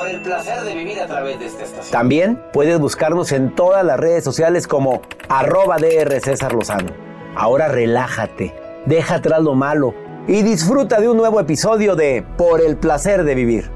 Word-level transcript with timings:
Por 0.00 0.08
el 0.08 0.22
placer 0.22 0.62
de 0.62 0.74
vivir 0.74 0.98
a 0.98 1.06
través 1.06 1.38
de 1.38 1.44
esta 1.44 1.62
estación. 1.62 1.92
También 1.92 2.42
puedes 2.54 2.80
buscarnos 2.80 3.32
en 3.32 3.54
todas 3.54 3.84
las 3.84 4.00
redes 4.00 4.24
sociales 4.24 4.66
como 4.66 5.02
arroba 5.28 5.76
DR 5.76 6.18
César 6.22 6.54
Lozano. 6.54 6.90
Ahora 7.36 7.68
relájate, 7.68 8.54
deja 8.86 9.16
atrás 9.16 9.42
lo 9.42 9.54
malo 9.54 9.94
y 10.26 10.40
disfruta 10.40 11.02
de 11.02 11.10
un 11.10 11.18
nuevo 11.18 11.38
episodio 11.38 11.96
de 11.96 12.24
Por 12.38 12.62
el 12.62 12.78
placer 12.78 13.24
de 13.24 13.34
vivir. 13.34 13.70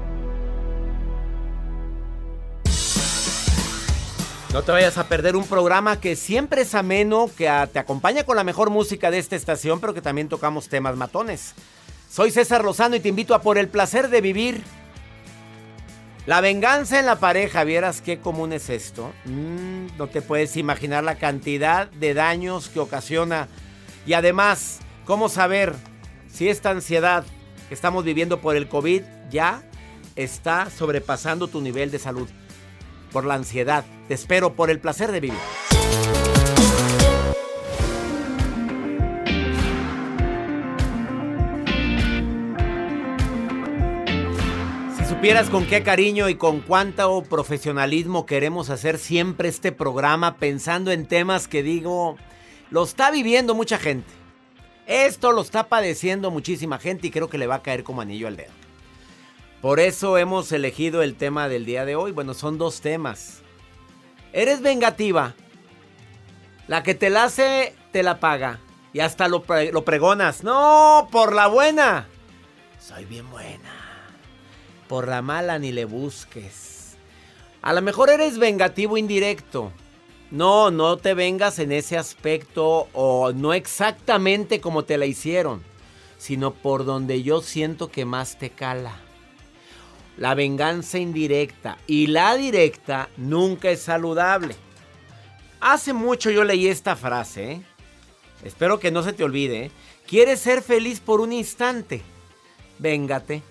No 4.51 4.63
te 4.63 4.71
vayas 4.71 4.97
a 4.97 5.07
perder 5.07 5.35
un 5.35 5.45
programa 5.45 6.01
que 6.01 6.15
siempre 6.15 6.61
es 6.61 6.73
ameno, 6.73 7.29
que 7.37 7.51
te 7.71 7.77
acompaña 7.77 8.23
con 8.23 8.35
la 8.35 8.43
mejor 8.43 8.71
música 8.71 9.11
de 9.11 9.19
esta 9.19 9.35
estación, 9.35 9.79
pero 9.79 9.93
que 9.93 10.01
también 10.01 10.27
tocamos 10.27 10.69
temas 10.69 10.95
matones. 10.95 11.53
Soy 12.09 12.31
César 12.31 12.65
Lozano 12.65 12.95
y 12.95 12.99
te 12.99 13.09
invito 13.09 13.35
a 13.35 13.43
Por 13.43 13.59
el 13.59 13.67
placer 13.67 14.09
de 14.09 14.21
vivir. 14.21 14.63
La 16.25 16.41
venganza 16.41 16.99
en 16.99 17.05
la 17.05 17.19
pareja, 17.19 17.63
¿vieras 17.63 18.01
qué 18.01 18.19
común 18.19 18.51
es 18.51 18.71
esto? 18.71 19.13
Mm, 19.25 19.95
no 19.95 20.07
te 20.07 20.23
puedes 20.23 20.57
imaginar 20.57 21.03
la 21.03 21.19
cantidad 21.19 21.87
de 21.91 22.15
daños 22.15 22.67
que 22.69 22.79
ocasiona. 22.79 23.47
Y 24.07 24.13
además, 24.13 24.79
¿cómo 25.05 25.29
saber 25.29 25.75
si 26.27 26.49
esta 26.49 26.71
ansiedad 26.71 27.25
que 27.67 27.75
estamos 27.75 28.03
viviendo 28.03 28.41
por 28.41 28.55
el 28.55 28.67
COVID 28.67 29.03
ya 29.29 29.61
está 30.15 30.71
sobrepasando 30.71 31.47
tu 31.47 31.61
nivel 31.61 31.91
de 31.91 31.99
salud? 31.99 32.27
Por 33.11 33.23
la 33.25 33.35
ansiedad. 33.35 33.85
Te 34.07 34.15
espero 34.15 34.55
por 34.55 34.71
el 34.71 34.79
placer 34.79 35.11
de 35.11 35.19
vivir. 35.19 35.64
Supieras 45.15 45.49
con 45.49 45.65
qué 45.65 45.81
cariño 45.81 46.27
y 46.27 46.35
con 46.35 46.59
cuánto 46.59 47.23
profesionalismo 47.23 48.25
queremos 48.25 48.69
hacer 48.69 48.97
siempre 48.97 49.47
este 49.47 49.71
programa 49.71 50.35
pensando 50.35 50.91
en 50.91 51.07
temas 51.07 51.47
que 51.47 51.63
digo, 51.63 52.17
lo 52.69 52.83
está 52.83 53.11
viviendo 53.11 53.55
mucha 53.55 53.77
gente. 53.77 54.11
Esto 54.85 55.31
lo 55.31 55.41
está 55.41 55.69
padeciendo 55.69 56.31
muchísima 56.31 56.79
gente 56.79 57.07
y 57.07 57.11
creo 57.11 57.29
que 57.29 57.37
le 57.37 57.47
va 57.47 57.55
a 57.55 57.63
caer 57.63 57.85
como 57.85 58.01
anillo 58.01 58.27
al 58.27 58.35
dedo. 58.35 58.51
Por 59.61 59.79
eso 59.79 60.17
hemos 60.17 60.51
elegido 60.51 61.01
el 61.01 61.15
tema 61.15 61.47
del 61.47 61.65
día 61.65 61.85
de 61.85 61.95
hoy. 61.95 62.11
Bueno, 62.11 62.33
son 62.33 62.57
dos 62.57 62.81
temas. 62.81 63.41
Eres 64.33 64.61
vengativa. 64.61 65.33
La 66.67 66.83
que 66.83 66.93
te 66.93 67.09
la 67.09 67.23
hace, 67.23 67.73
te 67.93 68.03
la 68.03 68.19
paga. 68.19 68.59
Y 68.91 68.99
hasta 68.99 69.29
lo, 69.29 69.45
lo 69.71 69.85
pregonas. 69.85 70.43
No, 70.43 71.07
por 71.09 71.33
la 71.33 71.47
buena. 71.47 72.05
Soy 72.79 73.05
bien 73.05 73.29
buena. 73.31 73.84
Por 74.87 75.07
la 75.07 75.21
mala 75.21 75.59
ni 75.59 75.71
le 75.71 75.85
busques. 75.85 76.95
A 77.61 77.73
lo 77.73 77.81
mejor 77.81 78.09
eres 78.09 78.37
vengativo 78.37 78.97
indirecto. 78.97 79.71
No, 80.31 80.69
no 80.69 80.97
te 80.97 81.13
vengas 81.13 81.59
en 81.59 81.71
ese 81.71 81.97
aspecto 81.97 82.87
o 82.93 83.31
no 83.31 83.53
exactamente 83.53 84.61
como 84.61 84.85
te 84.85 84.97
la 84.97 85.05
hicieron, 85.05 85.63
sino 86.17 86.53
por 86.53 86.85
donde 86.85 87.23
yo 87.23 87.41
siento 87.41 87.89
que 87.89 88.05
más 88.05 88.37
te 88.37 88.49
cala. 88.51 88.99
La 90.17 90.35
venganza 90.35 90.97
indirecta 90.97 91.77
y 91.87 92.07
la 92.07 92.35
directa 92.35 93.09
nunca 93.17 93.69
es 93.69 93.81
saludable. 93.81 94.55
Hace 95.59 95.93
mucho 95.93 96.29
yo 96.29 96.43
leí 96.43 96.67
esta 96.67 96.95
frase, 96.95 97.51
¿eh? 97.51 97.61
espero 98.43 98.79
que 98.79 98.91
no 98.91 99.03
se 99.03 99.13
te 99.13 99.23
olvide. 99.23 99.65
¿eh? 99.65 99.71
¿Quieres 100.07 100.39
ser 100.39 100.61
feliz 100.61 100.99
por 100.99 101.21
un 101.21 101.33
instante? 101.33 102.01
Véngate. 102.77 103.41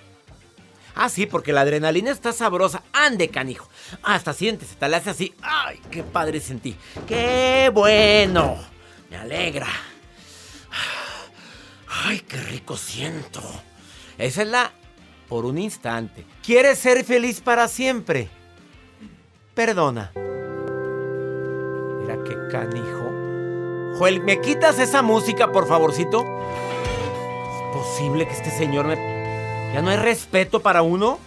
Ah, 0.94 1.08
sí, 1.08 1.26
porque 1.26 1.52
la 1.52 1.62
adrenalina 1.62 2.11
está 2.11 2.32
sabrosa. 2.32 2.82
Ande, 2.93 3.29
canijo. 3.29 3.69
Hasta 4.02 4.32
siéntese, 4.32 4.76
te 4.76 4.88
le 4.88 4.96
hace 4.96 5.11
así. 5.11 5.35
Ay, 5.43 5.81
qué 5.91 6.02
padre 6.02 6.41
sentí. 6.41 6.76
Qué 7.06 7.70
bueno. 7.73 8.56
Me 9.11 9.17
alegra. 9.17 9.69
Ay, 12.05 12.20
qué 12.20 12.37
rico 12.37 12.76
siento. 12.76 13.41
Esa 14.19 14.43
es 14.43 14.49
la 14.49 14.70
por 15.29 15.44
un 15.44 15.58
instante. 15.58 16.25
¿Quieres 16.44 16.79
ser 16.79 17.05
feliz 17.05 17.40
para 17.40 17.67
siempre? 17.69 18.29
Perdona. 19.55 20.12
Mira 22.00 22.19
qué 22.25 22.37
canijo. 22.50 23.11
Joel, 23.99 24.23
¿me 24.23 24.40
quitas 24.40 24.79
esa 24.79 25.02
música, 25.02 25.52
por 25.52 25.67
favorcito? 25.67 26.25
¿Es 26.25 27.76
posible 27.76 28.26
que 28.26 28.35
este 28.35 28.50
señor 28.50 28.87
me 28.87 29.13
¿Ya 29.75 29.82
no 29.82 29.91
hay 29.91 29.97
respeto 29.97 30.61
para 30.61 30.82
uno? 30.82 31.19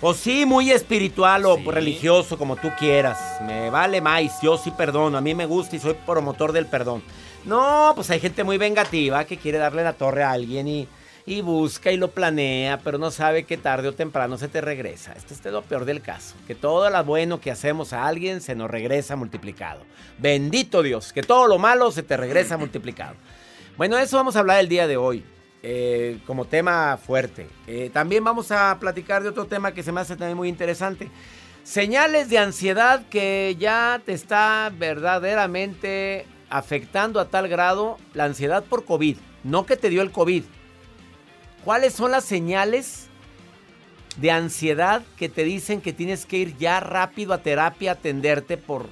Pues 0.00 0.16
sí, 0.16 0.44
muy 0.44 0.72
espiritual 0.72 1.46
o 1.46 1.56
religioso, 1.70 2.36
como 2.36 2.56
tú 2.56 2.72
quieras. 2.76 3.40
Me 3.42 3.70
vale 3.70 4.00
más, 4.00 4.42
yo 4.42 4.58
sí 4.58 4.72
perdono, 4.72 5.16
a 5.16 5.20
mí 5.20 5.36
me 5.36 5.46
gusta 5.46 5.76
y 5.76 5.78
soy 5.78 5.94
promotor 6.04 6.50
del 6.50 6.66
perdón. 6.66 7.00
No, 7.44 7.92
pues 7.94 8.10
hay 8.10 8.18
gente 8.18 8.42
muy 8.42 8.58
vengativa 8.58 9.24
que 9.24 9.36
quiere 9.36 9.58
darle 9.58 9.84
la 9.84 9.92
torre 9.92 10.24
a 10.24 10.32
alguien 10.32 10.66
y, 10.66 10.88
y 11.26 11.40
busca 11.40 11.92
y 11.92 11.96
lo 11.96 12.10
planea, 12.10 12.80
pero 12.80 12.98
no 12.98 13.12
sabe 13.12 13.44
que 13.44 13.56
tarde 13.56 13.86
o 13.86 13.94
temprano 13.94 14.36
se 14.36 14.48
te 14.48 14.60
regresa. 14.60 15.12
Esto 15.12 15.34
es 15.34 15.44
lo 15.44 15.62
peor 15.62 15.84
del 15.84 16.02
caso, 16.02 16.34
que 16.48 16.56
todo 16.56 16.90
lo 16.90 17.04
bueno 17.04 17.40
que 17.40 17.52
hacemos 17.52 17.92
a 17.92 18.08
alguien 18.08 18.40
se 18.40 18.56
nos 18.56 18.68
regresa 18.68 19.14
multiplicado. 19.14 19.82
Bendito 20.18 20.82
Dios, 20.82 21.12
que 21.12 21.22
todo 21.22 21.46
lo 21.46 21.58
malo 21.58 21.92
se 21.92 22.02
te 22.02 22.16
regresa 22.16 22.56
multiplicado. 22.56 23.14
Bueno, 23.76 23.96
eso 23.96 24.16
vamos 24.16 24.34
a 24.34 24.40
hablar 24.40 24.58
el 24.58 24.68
día 24.68 24.88
de 24.88 24.96
hoy. 24.96 25.24
Eh, 25.62 26.20
como 26.24 26.44
tema 26.44 26.96
fuerte. 27.04 27.48
Eh, 27.66 27.90
también 27.92 28.22
vamos 28.22 28.52
a 28.52 28.76
platicar 28.78 29.24
de 29.24 29.30
otro 29.30 29.46
tema 29.46 29.74
que 29.74 29.82
se 29.82 29.90
me 29.90 30.00
hace 30.00 30.16
también 30.16 30.36
muy 30.36 30.48
interesante. 30.48 31.10
Señales 31.64 32.30
de 32.30 32.38
ansiedad 32.38 33.02
que 33.10 33.56
ya 33.58 34.00
te 34.04 34.12
está 34.12 34.72
verdaderamente 34.78 36.26
afectando 36.48 37.18
a 37.18 37.28
tal 37.28 37.48
grado 37.48 37.98
la 38.14 38.24
ansiedad 38.24 38.64
por 38.64 38.84
COVID, 38.84 39.16
no 39.42 39.66
que 39.66 39.76
te 39.76 39.90
dio 39.90 40.02
el 40.02 40.12
COVID. 40.12 40.44
¿Cuáles 41.64 41.92
son 41.92 42.12
las 42.12 42.24
señales 42.24 43.08
de 44.16 44.30
ansiedad 44.30 45.02
que 45.16 45.28
te 45.28 45.42
dicen 45.42 45.80
que 45.80 45.92
tienes 45.92 46.24
que 46.24 46.38
ir 46.38 46.56
ya 46.56 46.78
rápido 46.78 47.34
a 47.34 47.42
terapia 47.42 47.92
atenderte 47.92 48.56
por, 48.56 48.86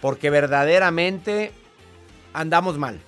porque 0.00 0.30
verdaderamente 0.30 1.52
andamos 2.32 2.76
mal? 2.76 3.00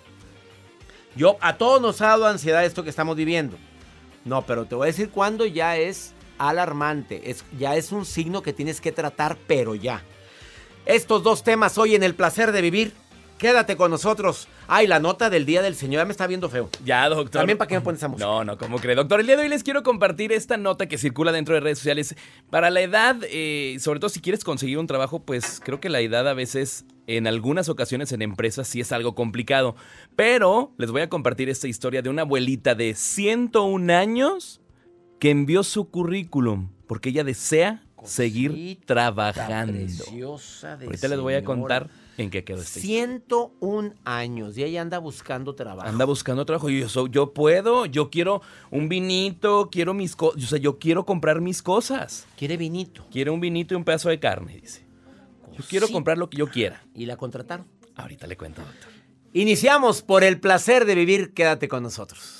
Yo, 1.16 1.36
a 1.40 1.56
todos 1.56 1.80
nos 1.80 2.00
ha 2.00 2.08
dado 2.08 2.26
ansiedad 2.26 2.64
esto 2.64 2.84
que 2.84 2.90
estamos 2.90 3.16
viviendo. 3.16 3.56
No, 4.24 4.42
pero 4.46 4.66
te 4.66 4.74
voy 4.74 4.84
a 4.84 4.86
decir 4.86 5.10
cuándo 5.10 5.46
ya 5.46 5.76
es 5.76 6.12
alarmante. 6.38 7.30
Es, 7.30 7.44
ya 7.58 7.76
es 7.76 7.92
un 7.92 8.04
signo 8.04 8.42
que 8.42 8.52
tienes 8.52 8.80
que 8.80 8.92
tratar, 8.92 9.36
pero 9.46 9.74
ya. 9.74 10.02
Estos 10.86 11.22
dos 11.22 11.42
temas 11.42 11.78
hoy 11.78 11.94
en 11.94 12.02
el 12.02 12.14
placer 12.14 12.52
de 12.52 12.62
vivir. 12.62 12.92
Quédate 13.40 13.74
con 13.74 13.90
nosotros. 13.90 14.48
Ay, 14.68 14.86
la 14.86 15.00
nota 15.00 15.30
del 15.30 15.46
Día 15.46 15.62
del 15.62 15.74
Señor 15.74 16.02
ya 16.02 16.04
me 16.04 16.10
está 16.10 16.26
viendo 16.26 16.50
feo. 16.50 16.68
Ya, 16.84 17.08
doctor. 17.08 17.40
También 17.40 17.56
para 17.56 17.68
qué 17.68 17.74
me 17.76 17.80
pones 17.80 18.02
a 18.02 18.08
No, 18.08 18.44
no, 18.44 18.58
¿cómo 18.58 18.78
cree? 18.78 18.94
Doctor, 18.94 19.18
el 19.18 19.26
día 19.26 19.36
de 19.38 19.44
hoy 19.44 19.48
les 19.48 19.62
quiero 19.62 19.82
compartir 19.82 20.30
esta 20.30 20.58
nota 20.58 20.88
que 20.88 20.98
circula 20.98 21.32
dentro 21.32 21.54
de 21.54 21.60
redes 21.60 21.78
sociales. 21.78 22.14
Para 22.50 22.68
la 22.68 22.82
edad, 22.82 23.16
eh, 23.30 23.78
sobre 23.80 23.98
todo 23.98 24.10
si 24.10 24.20
quieres 24.20 24.44
conseguir 24.44 24.76
un 24.76 24.86
trabajo, 24.86 25.20
pues 25.20 25.58
creo 25.64 25.80
que 25.80 25.88
la 25.88 26.00
edad 26.00 26.28
a 26.28 26.34
veces, 26.34 26.84
en 27.06 27.26
algunas 27.26 27.70
ocasiones 27.70 28.12
en 28.12 28.20
empresas, 28.20 28.68
sí 28.68 28.78
es 28.78 28.92
algo 28.92 29.14
complicado. 29.14 29.74
Pero 30.16 30.74
les 30.76 30.90
voy 30.90 31.00
a 31.00 31.08
compartir 31.08 31.48
esta 31.48 31.66
historia 31.66 32.02
de 32.02 32.10
una 32.10 32.22
abuelita 32.22 32.74
de 32.74 32.94
101 32.94 33.90
años 33.90 34.60
que 35.18 35.30
envió 35.30 35.62
su 35.62 35.88
currículum 35.88 36.68
porque 36.86 37.08
ella 37.08 37.24
desea 37.24 37.82
seguir 38.04 38.80
trabajando. 38.84 39.78
Ahorita 40.62 41.08
les 41.08 41.20
voy 41.20 41.34
a 41.34 41.44
contar 41.44 41.88
en 42.18 42.30
qué 42.30 42.44
quedó 42.44 42.60
historia. 42.62 42.82
101 42.82 43.94
años 44.04 44.56
y 44.58 44.64
ella 44.64 44.82
anda 44.82 44.98
buscando 44.98 45.54
trabajo. 45.54 45.88
Anda 45.88 46.04
buscando 46.04 46.44
trabajo 46.44 46.68
y 46.70 46.80
yo, 46.80 46.88
so- 46.88 47.06
yo 47.06 47.32
puedo, 47.32 47.86
yo 47.86 48.10
quiero 48.10 48.42
un 48.70 48.88
vinito, 48.88 49.68
quiero 49.70 49.94
mis 49.94 50.16
cosas, 50.16 50.42
o 50.44 50.46
sea, 50.46 50.58
yo 50.58 50.78
quiero 50.78 51.04
comprar 51.06 51.40
mis 51.40 51.62
cosas. 51.62 52.26
Quiere 52.36 52.56
vinito. 52.56 53.06
Quiere 53.10 53.30
un 53.30 53.40
vinito 53.40 53.74
y 53.74 53.76
un 53.76 53.84
pedazo 53.84 54.08
de 54.08 54.18
carne, 54.20 54.58
dice. 54.60 54.84
Yo 55.56 55.64
quiero 55.68 55.88
comprar 55.88 56.16
lo 56.18 56.30
que 56.30 56.38
yo 56.38 56.46
quiera. 56.48 56.82
Y 56.94 57.06
la 57.06 57.16
contrataron. 57.16 57.66
Ahorita 57.96 58.26
le 58.26 58.36
cuento, 58.36 58.62
doctor. 58.62 58.88
Iniciamos 59.32 60.02
por 60.02 60.24
el 60.24 60.40
placer 60.40 60.84
de 60.86 60.94
vivir. 60.94 61.34
Quédate 61.34 61.68
con 61.68 61.82
nosotros. 61.82 62.39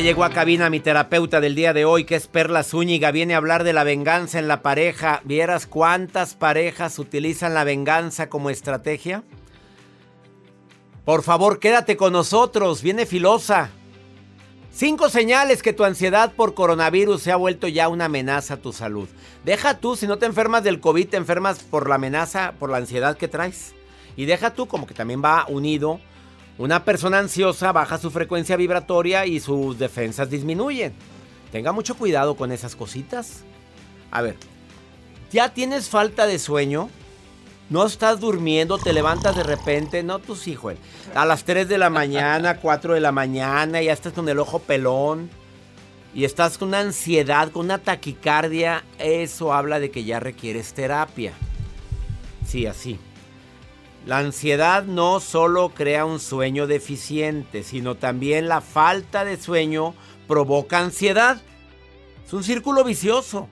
Llegó 0.00 0.22
a 0.22 0.30
cabina 0.30 0.70
mi 0.70 0.78
terapeuta 0.78 1.40
del 1.40 1.56
día 1.56 1.72
de 1.72 1.84
hoy, 1.84 2.04
que 2.04 2.14
es 2.14 2.28
Perla 2.28 2.62
Zúñiga. 2.62 3.10
Viene 3.10 3.34
a 3.34 3.38
hablar 3.38 3.64
de 3.64 3.72
la 3.72 3.82
venganza 3.82 4.38
en 4.38 4.46
la 4.46 4.62
pareja. 4.62 5.20
¿Vieras 5.24 5.66
cuántas 5.66 6.34
parejas 6.34 7.00
utilizan 7.00 7.52
la 7.52 7.64
venganza 7.64 8.30
como 8.30 8.48
estrategia? 8.48 9.24
Por 11.04 11.24
favor, 11.24 11.58
quédate 11.58 11.96
con 11.96 12.12
nosotros. 12.12 12.80
Viene 12.80 13.06
filosa. 13.06 13.70
Cinco 14.72 15.08
señales 15.08 15.62
que 15.62 15.72
tu 15.72 15.84
ansiedad 15.84 16.32
por 16.32 16.54
coronavirus 16.54 17.20
se 17.20 17.32
ha 17.32 17.36
vuelto 17.36 17.66
ya 17.66 17.88
una 17.88 18.04
amenaza 18.04 18.54
a 18.54 18.62
tu 18.62 18.72
salud. 18.72 19.08
Deja 19.44 19.78
tú, 19.78 19.96
si 19.96 20.06
no 20.06 20.16
te 20.16 20.26
enfermas 20.26 20.62
del 20.62 20.80
COVID, 20.80 21.08
te 21.08 21.16
enfermas 21.16 21.58
por 21.58 21.88
la 21.88 21.96
amenaza, 21.96 22.54
por 22.58 22.70
la 22.70 22.78
ansiedad 22.78 23.18
que 23.18 23.28
traes. 23.28 23.74
Y 24.16 24.26
deja 24.26 24.54
tú, 24.54 24.68
como 24.68 24.86
que 24.86 24.94
también 24.94 25.22
va 25.22 25.44
unido, 25.48 26.00
una 26.58 26.84
persona 26.84 27.20
ansiosa 27.20 27.70
baja 27.70 27.98
su 27.98 28.10
frecuencia 28.10 28.56
vibratoria 28.56 29.26
y 29.26 29.38
sus 29.38 29.78
defensas 29.78 30.28
disminuyen. 30.28 30.92
Tenga 31.52 31.72
mucho 31.72 31.96
cuidado 31.96 32.36
con 32.36 32.50
esas 32.50 32.74
cositas. 32.74 33.44
A 34.10 34.22
ver, 34.22 34.36
¿ya 35.30 35.54
tienes 35.54 35.88
falta 35.88 36.26
de 36.26 36.38
sueño? 36.38 36.90
No 37.70 37.86
estás 37.86 38.18
durmiendo, 38.18 38.78
te 38.78 38.92
levantas 38.92 39.36
de 39.36 39.44
repente, 39.44 40.02
no 40.02 40.18
tus 40.18 40.48
hijos. 40.48 40.74
A 41.14 41.26
las 41.26 41.44
3 41.44 41.68
de 41.68 41.78
la 41.78 41.90
mañana, 41.90 42.56
4 42.60 42.94
de 42.94 43.00
la 43.00 43.12
mañana, 43.12 43.80
ya 43.80 43.92
estás 43.92 44.12
con 44.12 44.28
el 44.28 44.38
ojo 44.38 44.58
pelón 44.58 45.30
y 46.14 46.24
estás 46.24 46.58
con 46.58 46.68
una 46.68 46.80
ansiedad, 46.80 47.52
con 47.52 47.66
una 47.66 47.78
taquicardia. 47.78 48.84
Eso 48.98 49.52
habla 49.52 49.78
de 49.78 49.90
que 49.90 50.04
ya 50.04 50.18
requieres 50.18 50.72
terapia. 50.72 51.34
Sí, 52.46 52.66
así. 52.66 52.98
La 54.06 54.18
ansiedad 54.18 54.84
no 54.84 55.20
solo 55.20 55.70
crea 55.70 56.04
un 56.04 56.20
sueño 56.20 56.66
deficiente, 56.66 57.62
sino 57.62 57.94
también 57.96 58.48
la 58.48 58.60
falta 58.60 59.24
de 59.24 59.36
sueño 59.36 59.94
provoca 60.26 60.78
ansiedad. 60.78 61.40
Es 62.26 62.32
un 62.32 62.42
círculo 62.42 62.84
vicioso. 62.84 63.48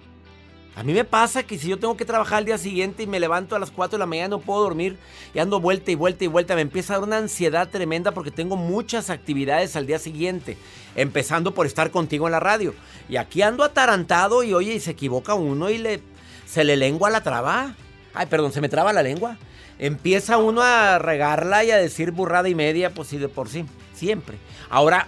A 0.76 0.83
mí 0.83 0.93
me 0.93 1.05
pasa 1.05 1.43
que 1.43 1.59
si 1.59 1.69
yo 1.69 1.79
tengo 1.79 1.97
que 1.97 2.05
trabajar 2.05 2.38
al 2.38 2.45
día 2.45 2.59
siguiente 2.59 3.03
y 3.03 3.07
me 3.07 3.19
levanto 3.19 3.57
a 3.57 3.59
las 3.59 3.71
4 3.71 3.97
de 3.97 3.99
la 3.99 4.05
mañana 4.05 4.29
no 4.29 4.41
puedo 4.41 4.62
dormir 4.62 4.99
y 5.33 5.38
ando 5.38 5.59
vuelta 5.59 5.91
y 5.91 5.95
vuelta 5.95 6.25
y 6.25 6.26
vuelta, 6.26 6.55
me 6.55 6.61
empieza 6.61 6.93
a 6.93 6.99
dar 6.99 7.09
una 7.09 7.17
ansiedad 7.17 7.71
tremenda 7.71 8.12
porque 8.12 8.31
tengo 8.31 8.57
muchas 8.57 9.09
actividades 9.09 9.75
al 9.75 9.87
día 9.87 9.99
siguiente, 9.99 10.59
empezando 10.95 11.55
por 11.55 11.65
estar 11.65 11.91
contigo 11.91 12.26
en 12.26 12.33
la 12.33 12.41
radio. 12.41 12.75
Y 13.09 13.17
aquí 13.17 13.41
ando 13.41 13.65
atarantado 13.65 14.43
y 14.43 14.53
oye, 14.53 14.75
y 14.75 14.81
se 14.81 14.91
equivoca 14.91 15.33
uno 15.33 15.71
y 15.71 15.79
le 15.79 16.03
se 16.47 16.62
le 16.65 16.76
lengua 16.76 17.09
la 17.11 17.23
traba. 17.23 17.75
Ay, 18.15 18.26
perdón, 18.26 18.53
se 18.53 18.61
me 18.61 18.69
traba 18.69 18.93
la 18.93 19.03
lengua. 19.03 19.38
Empieza 19.78 20.38
uno 20.38 20.62
a 20.62 20.99
regarla 20.99 21.64
y 21.64 21.71
a 21.71 21.76
decir 21.76 22.11
burrada 22.11 22.49
y 22.49 22.54
media, 22.54 22.95
pues 22.95 23.09
sí, 23.09 23.18
de 23.18 23.28
por 23.28 23.49
sí, 23.49 23.64
siempre. 23.95 24.38
Ahora, 24.71 25.06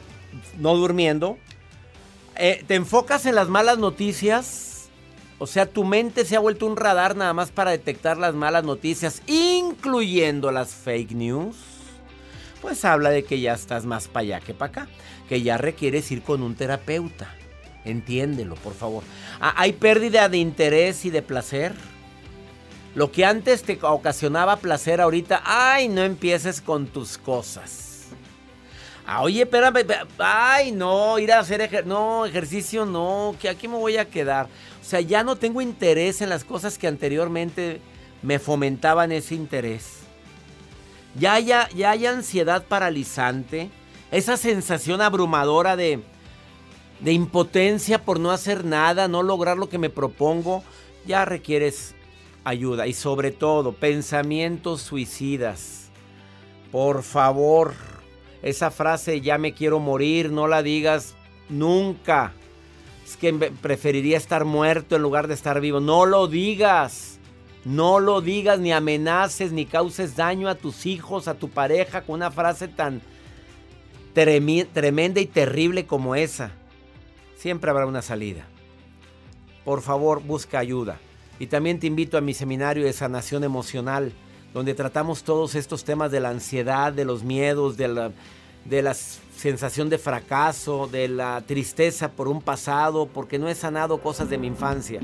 no 0.59 0.77
durmiendo, 0.77 1.39
eh, 2.37 2.65
te 2.67 2.75
enfocas 2.75 3.27
en 3.27 3.35
las 3.35 3.49
malas 3.49 3.79
noticias 3.79 4.69
o 5.41 5.47
sea, 5.47 5.67
tu 5.67 5.85
mente 5.85 6.25
se 6.25 6.35
ha 6.35 6.41
vuelto 6.41 6.67
un 6.67 6.77
radar 6.77 7.17
nada 7.17 7.33
más 7.33 7.53
para 7.53 7.71
detectar 7.71 8.17
las 8.17 8.35
malas 8.35 8.65
noticias, 8.65 9.23
incluyendo 9.29 10.51
las 10.51 10.71
fake 10.71 11.13
news. 11.13 11.57
Pues 12.61 12.85
habla 12.85 13.11
de 13.11 13.23
que 13.23 13.39
ya 13.39 13.55
estás 13.55 13.85
más 13.85 14.09
para 14.09 14.23
allá 14.23 14.41
que 14.41 14.53
para 14.53 14.71
acá, 14.71 14.89
que 15.29 15.43
ya 15.43 15.57
requieres 15.57 16.11
ir 16.11 16.23
con 16.23 16.43
un 16.43 16.57
terapeuta. 16.57 17.33
Entiéndelo, 17.85 18.57
por 18.57 18.75
favor. 18.75 19.05
Ah, 19.41 19.55
hay 19.57 19.75
pérdida 19.75 20.29
de 20.29 20.39
interés 20.39 21.05
y 21.05 21.11
de 21.11 21.23
placer. 21.23 21.73
Lo 22.95 23.13
que 23.13 23.25
antes 23.25 23.63
te 23.63 23.79
ocasionaba 23.81 24.57
placer 24.57 25.01
ahorita, 25.01 25.43
ay, 25.45 25.89
no 25.89 26.03
empieces 26.03 26.61
con 26.61 26.87
tus 26.87 27.19
cosas. 27.19 28.09
Ah, 29.07 29.23
oye, 29.23 29.43
espérame, 29.43 29.87
ay, 30.19 30.73
no, 30.73 31.19
ir 31.19 31.33
a 31.33 31.39
hacer 31.39 31.61
ejercicio, 31.61 31.89
no, 31.89 32.27
ejercicio 32.27 32.85
no, 32.85 33.35
que 33.41 33.49
aquí 33.49 33.69
me 33.69 33.77
voy 33.77 33.97
a 33.97 34.09
quedar. 34.09 34.47
O 34.83 34.85
sea, 34.85 35.01
ya 35.01 35.25
no 35.25 35.37
tengo 35.37 35.63
interés 35.63 36.21
en 36.21 36.29
las 36.29 36.45
cosas 36.45 36.77
que 36.77 36.87
anteriormente 36.87 37.81
me 38.21 38.39
fomentaban 38.39 39.13
ese 39.13 39.35
interés. 39.35 40.01
Ya 41.19 41.35
hay, 41.35 41.47
ya 41.47 41.91
hay 41.91 42.07
ansiedad 42.07 42.65
paralizante, 42.67 43.71
esa 44.11 44.37
sensación 44.37 45.01
abrumadora 45.01 45.77
de, 45.77 46.03
de 47.01 47.13
impotencia 47.13 48.05
por 48.05 48.21
no 48.21 48.31
hacer 48.31 48.65
nada, 48.65 49.09
no 49.09 49.23
lograr 49.23 49.57
lo 49.57 49.69
que 49.69 49.79
me 49.79 49.91
propongo, 49.91 50.63
ya 51.07 51.25
requieres 51.25 51.95
ayuda 52.49 52.87
y 52.87 52.93
sobre 52.93 53.31
todo 53.31 53.73
pensamientos 53.73 54.83
suicidas. 54.83 55.91
Por 56.73 57.03
favor, 57.03 57.75
esa 58.43 58.71
frase 58.71 59.21
ya 59.21 59.39
me 59.39 59.55
quiero 59.55 59.81
morir, 59.81 60.31
no 60.31 60.49
la 60.49 60.63
digas 60.63 61.15
nunca 61.49 62.33
es 63.09 63.17
que 63.17 63.33
preferiría 63.33 64.19
estar 64.19 64.45
muerto 64.45 64.95
en 64.95 65.01
lugar 65.01 65.29
de 65.29 65.35
estar 65.35 65.63
vivo. 65.63 65.81
No 65.81 66.05
lo 66.05 66.29
digas. 66.29 67.19
No 67.65 68.01
lo 68.01 68.21
digas, 68.21 68.61
ni 68.61 68.71
amenaces, 68.71 69.51
ni 69.51 69.65
causes 69.65 70.15
daño 70.15 70.49
a 70.49 70.55
tus 70.55 70.85
hijos, 70.85 71.27
a 71.27 71.35
tu 71.35 71.49
pareja 71.49 72.03
con 72.03 72.17
una 72.17 72.31
frase 72.31 72.69
tan 72.69 73.01
tremenda 74.13 75.21
y 75.21 75.27
terrible 75.27 75.87
como 75.87 76.15
esa. 76.15 76.51
Siempre 77.37 77.71
habrá 77.71 77.87
una 77.87 78.03
salida. 78.03 78.47
Por 79.65 79.81
favor, 79.81 80.23
busca 80.23 80.59
ayuda. 80.59 80.99
Y 81.39 81.47
también 81.47 81.79
te 81.79 81.87
invito 81.87 82.19
a 82.19 82.21
mi 82.21 82.35
seminario 82.35 82.85
de 82.85 82.93
sanación 82.93 83.45
emocional, 83.45 84.13
donde 84.53 84.75
tratamos 84.75 85.23
todos 85.23 85.55
estos 85.55 85.85
temas 85.85 86.11
de 86.11 86.21
la 86.21 86.31
ansiedad, 86.31 86.93
de 86.93 87.05
los 87.05 87.23
miedos, 87.23 87.77
de 87.77 87.89
la, 87.89 88.11
de 88.65 88.83
la 88.83 88.95
sensación 88.95 89.89
de 89.89 89.99
fracaso, 89.99 90.89
de 90.91 91.07
la 91.09 91.43
tristeza 91.47 92.11
por 92.11 92.27
un 92.29 92.43
pasado, 92.43 93.07
porque 93.07 93.39
no 93.39 93.49
he 93.49 93.55
sanado 93.55 93.99
cosas 93.99 94.29
de 94.31 94.39
mi 94.39 94.49
infancia. 94.49 95.01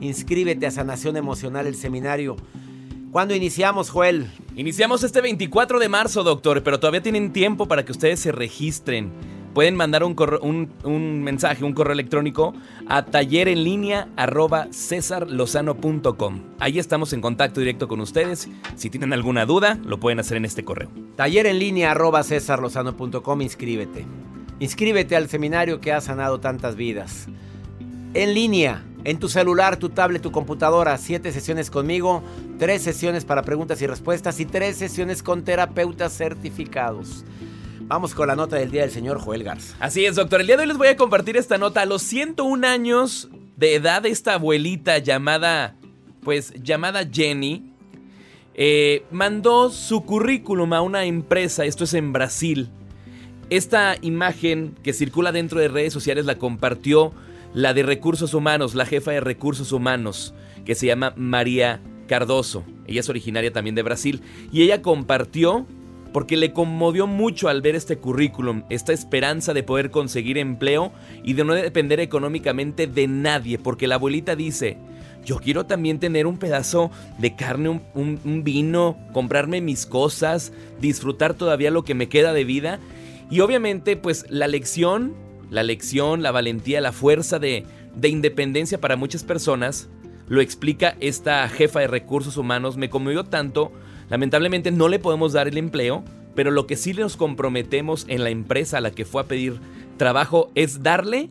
Inscríbete 0.00 0.66
a 0.66 0.70
Sanación 0.70 1.16
Emocional, 1.16 1.66
el 1.66 1.74
seminario. 1.74 2.36
¿Cuándo 3.10 3.34
iniciamos, 3.34 3.88
Joel? 3.88 4.30
Iniciamos 4.54 5.02
este 5.02 5.22
24 5.22 5.78
de 5.78 5.88
marzo, 5.88 6.22
doctor, 6.22 6.62
pero 6.62 6.78
todavía 6.78 7.02
tienen 7.02 7.32
tiempo 7.32 7.66
para 7.66 7.84
que 7.84 7.92
ustedes 7.92 8.20
se 8.20 8.32
registren 8.32 9.37
pueden 9.58 9.74
mandar 9.74 10.04
un, 10.04 10.14
un, 10.84 11.22
mensaje, 11.24 11.64
un 11.64 11.72
correo 11.72 11.92
electrónico 11.92 12.54
a 12.86 13.04
taller 13.06 13.48
en 13.48 13.64
línea 13.64 14.06
arroba 14.14 14.68
cesarlozano.com. 14.70 16.42
Ahí 16.60 16.78
estamos 16.78 17.12
en 17.12 17.20
contacto 17.20 17.58
directo 17.58 17.88
con 17.88 18.00
ustedes. 18.00 18.48
Si 18.76 18.88
tienen 18.88 19.12
alguna 19.12 19.46
duda, 19.46 19.76
lo 19.84 19.98
pueden 19.98 20.20
hacer 20.20 20.36
en 20.36 20.44
este 20.44 20.64
correo. 20.64 20.90
Taller 21.16 21.46
en 21.46 21.58
línea 21.58 21.90
arroba 21.90 22.22
cesarlozano.com, 22.22 23.42
inscríbete. 23.42 24.06
Inscríbete 24.60 25.16
al 25.16 25.28
seminario 25.28 25.80
que 25.80 25.92
ha 25.92 26.00
sanado 26.00 26.38
tantas 26.38 26.76
vidas. 26.76 27.26
En 28.14 28.34
línea, 28.34 28.84
en 29.02 29.18
tu 29.18 29.28
celular, 29.28 29.76
tu 29.76 29.88
tablet, 29.88 30.22
tu 30.22 30.30
computadora, 30.30 30.96
siete 30.98 31.32
sesiones 31.32 31.68
conmigo, 31.68 32.22
tres 32.60 32.82
sesiones 32.82 33.24
para 33.24 33.42
preguntas 33.42 33.82
y 33.82 33.88
respuestas 33.88 34.38
y 34.38 34.44
tres 34.44 34.76
sesiones 34.76 35.24
con 35.24 35.42
terapeutas 35.42 36.16
certificados. 36.16 37.24
Vamos 37.88 38.14
con 38.14 38.28
la 38.28 38.36
nota 38.36 38.56
del 38.56 38.70
día 38.70 38.82
del 38.82 38.90
señor 38.90 39.18
Joel 39.18 39.42
Garza. 39.42 39.74
Así 39.80 40.04
es, 40.04 40.16
doctor. 40.16 40.42
El 40.42 40.46
día 40.46 40.56
de 40.58 40.64
hoy 40.64 40.68
les 40.68 40.76
voy 40.76 40.88
a 40.88 40.96
compartir 40.98 41.38
esta 41.38 41.56
nota. 41.56 41.80
A 41.80 41.86
los 41.86 42.02
101 42.02 42.66
años 42.66 43.30
de 43.56 43.76
edad, 43.76 44.04
esta 44.04 44.34
abuelita 44.34 44.98
llamada, 44.98 45.74
pues, 46.20 46.52
llamada 46.62 47.08
Jenny, 47.10 47.72
eh, 48.52 49.04
mandó 49.10 49.70
su 49.70 50.04
currículum 50.04 50.74
a 50.74 50.82
una 50.82 51.06
empresa. 51.06 51.64
Esto 51.64 51.84
es 51.84 51.94
en 51.94 52.12
Brasil. 52.12 52.68
Esta 53.48 53.96
imagen 54.02 54.74
que 54.82 54.92
circula 54.92 55.32
dentro 55.32 55.58
de 55.58 55.68
redes 55.68 55.94
sociales 55.94 56.26
la 56.26 56.36
compartió 56.36 57.14
la 57.54 57.72
de 57.72 57.84
recursos 57.84 58.34
humanos, 58.34 58.74
la 58.74 58.84
jefa 58.84 59.12
de 59.12 59.20
recursos 59.20 59.72
humanos, 59.72 60.34
que 60.66 60.74
se 60.74 60.84
llama 60.84 61.14
María 61.16 61.80
Cardoso. 62.06 62.64
Ella 62.86 63.00
es 63.00 63.08
originaria 63.08 63.50
también 63.50 63.74
de 63.74 63.82
Brasil. 63.82 64.20
Y 64.52 64.60
ella 64.60 64.82
compartió 64.82 65.66
porque 66.12 66.36
le 66.36 66.52
conmovió 66.52 67.06
mucho 67.06 67.48
al 67.48 67.62
ver 67.62 67.74
este 67.74 67.98
currículum, 67.98 68.62
esta 68.70 68.92
esperanza 68.92 69.54
de 69.54 69.62
poder 69.62 69.90
conseguir 69.90 70.38
empleo 70.38 70.92
y 71.22 71.34
de 71.34 71.44
no 71.44 71.54
depender 71.54 72.00
económicamente 72.00 72.86
de 72.86 73.06
nadie, 73.06 73.58
porque 73.58 73.86
la 73.86 73.96
abuelita 73.96 74.34
dice, 74.34 74.78
yo 75.24 75.38
quiero 75.38 75.66
también 75.66 75.98
tener 75.98 76.26
un 76.26 76.38
pedazo 76.38 76.90
de 77.18 77.36
carne, 77.36 77.82
un, 77.94 78.42
vino, 78.44 78.96
comprarme 79.12 79.60
mis 79.60 79.84
cosas, 79.84 80.52
disfrutar 80.80 81.34
todavía 81.34 81.70
lo 81.70 81.84
que 81.84 81.94
me 81.94 82.08
queda 82.08 82.32
de 82.32 82.44
vida. 82.44 82.78
Y 83.30 83.40
obviamente 83.40 83.96
pues 83.96 84.24
la 84.30 84.48
lección, 84.48 85.14
la 85.50 85.62
lección, 85.62 86.22
la 86.22 86.30
valentía, 86.30 86.80
la 86.80 86.92
fuerza 86.92 87.38
de, 87.38 87.66
de 87.94 88.08
independencia 88.08 88.80
para 88.80 88.96
muchas 88.96 89.22
personas, 89.22 89.88
lo 90.28 90.40
explica 90.40 90.96
esta 91.00 91.46
jefa 91.48 91.80
de 91.80 91.88
recursos 91.88 92.36
humanos, 92.36 92.76
me 92.76 92.90
conmovió 92.90 93.24
tanto 93.24 93.72
Lamentablemente 94.10 94.70
no 94.70 94.88
le 94.88 94.98
podemos 94.98 95.32
dar 95.32 95.48
el 95.48 95.58
empleo, 95.58 96.04
pero 96.34 96.50
lo 96.50 96.66
que 96.66 96.76
sí 96.76 96.92
nos 96.94 97.16
comprometemos 97.16 98.06
en 98.08 98.24
la 98.24 98.30
empresa 98.30 98.78
a 98.78 98.80
la 98.80 98.90
que 98.90 99.04
fue 99.04 99.22
a 99.22 99.26
pedir 99.26 99.60
trabajo 99.96 100.50
es 100.54 100.82
darle 100.82 101.30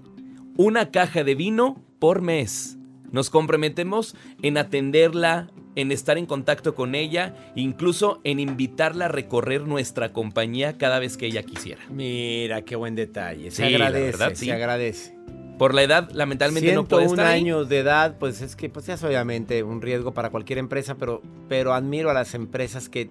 una 0.58 0.92
caja 0.92 1.24
de 1.24 1.36
vino 1.36 1.82
por 2.00 2.22
mes. 2.22 2.78
Nos 3.12 3.30
comprometemos 3.30 4.16
en 4.42 4.58
atenderla, 4.58 5.50
en 5.76 5.92
estar 5.92 6.18
en 6.18 6.26
contacto 6.26 6.76
con 6.76 6.94
ella, 6.94 7.36
incluso 7.56 8.20
en 8.24 8.40
invitarla 8.40 9.06
a 9.06 9.08
recorrer 9.08 9.62
nuestra 9.62 10.12
compañía 10.12 10.78
cada 10.78 11.00
vez 11.00 11.16
que 11.16 11.28
ella 11.28 11.44
quisiera. 11.44 11.82
Mira, 11.90 12.64
qué 12.64 12.76
buen 12.76 12.96
detalle. 12.96 13.50
Se 13.52 13.64
agradece, 13.64 14.36
se 14.36 14.52
agradece. 14.52 15.17
Por 15.58 15.74
la 15.74 15.84
edad, 15.84 16.12
lamentablemente 16.12 16.74
no 16.74 16.86
puede 16.86 17.06
estar 17.06 17.26
años 17.26 17.68
de 17.68 17.80
edad, 17.80 18.18
pues 18.20 18.42
es 18.42 18.56
que 18.56 18.70
pues 18.70 18.90
es 18.90 19.04
obviamente 19.04 19.64
un 19.64 19.82
riesgo 19.82 20.14
para 20.14 20.30
cualquier 20.30 20.60
empresa, 20.60 20.96
pero, 20.96 21.22
pero 21.50 21.74
admiro 21.74 22.10
a 22.10 22.14
las 22.14 22.34
empresas 22.36 22.90
que... 22.90 23.10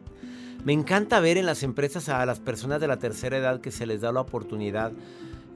Me 0.65 0.73
encanta 0.73 1.21
ver 1.21 1.39
en 1.39 1.47
las 1.47 1.63
empresas 1.63 2.09
a 2.09 2.25
las 2.27 2.41
personas 2.41 2.81
de 2.81 2.89
la 2.89 2.99
tercera 2.99 3.37
edad 3.37 3.61
que 3.61 3.71
se 3.71 3.87
les 3.87 4.01
da 4.01 4.11
la 4.11 4.21
oportunidad 4.21 4.93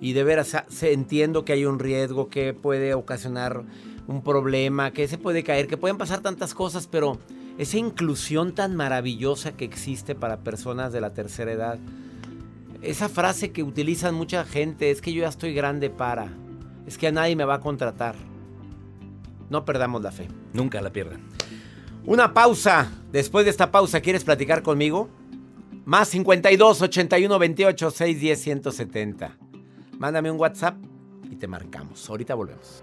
y 0.01 0.13
de 0.13 0.25
veras 0.25 0.57
entiendo 0.83 1.45
que 1.45 1.53
hay 1.53 1.65
un 1.65 1.79
riesgo, 1.79 2.29
que 2.29 2.55
puede 2.55 2.95
ocasionar 2.95 3.63
un 4.07 4.23
problema, 4.23 4.93
que 4.93 5.09
se 5.09 5.19
puede 5.19 5.43
caer, 5.43 5.67
que 5.67 5.77
pueden 5.77 5.99
pasar 5.99 6.21
tantas 6.21 6.55
cosas, 6.55 6.87
pero 6.87 7.19
esa 7.59 7.77
inclusión 7.77 8.55
tan 8.55 8.75
maravillosa 8.77 9.53
que 9.53 9.65
existe 9.65 10.15
para 10.15 10.39
personas 10.39 10.93
de 10.93 11.01
la 11.01 11.13
tercera 11.13 11.53
edad, 11.53 11.79
esa 12.83 13.09
frase 13.09 13.53
que 13.53 13.63
utilizan 13.63 14.15
mucha 14.15 14.45
gente 14.45 14.91
es 14.91 15.01
que 15.01 15.13
yo 15.13 15.23
ya 15.23 15.29
estoy 15.29 15.53
grande 15.53 15.91
para 15.91 16.33
es 16.87 16.99
que 16.99 17.09
a 17.09 17.13
nadie 17.13 17.37
me 17.37 17.45
va 17.45 17.55
a 17.55 17.61
contratar. 17.61 18.15
No 19.49 19.65
perdamos 19.65 20.03
la 20.03 20.13
fe. 20.13 20.29
Nunca 20.53 20.81
la 20.81 20.91
pierdan. 20.91 21.21
Una 22.07 22.33
pausa. 22.33 22.91
Después 23.13 23.45
de 23.45 23.51
esta 23.51 23.71
pausa, 23.71 24.01
¿quieres 24.01 24.25
platicar 24.25 24.63
conmigo? 24.63 25.09
Más 25.85 26.09
52 26.09 26.83
81 26.83 27.39
28 27.39 27.91
610 27.91 28.41
170. 28.41 29.37
Mándame 29.99 30.31
un 30.31 30.39
WhatsApp 30.39 30.77
y 31.31 31.37
te 31.37 31.47
marcamos. 31.47 32.09
Ahorita 32.09 32.35
volvemos. 32.35 32.83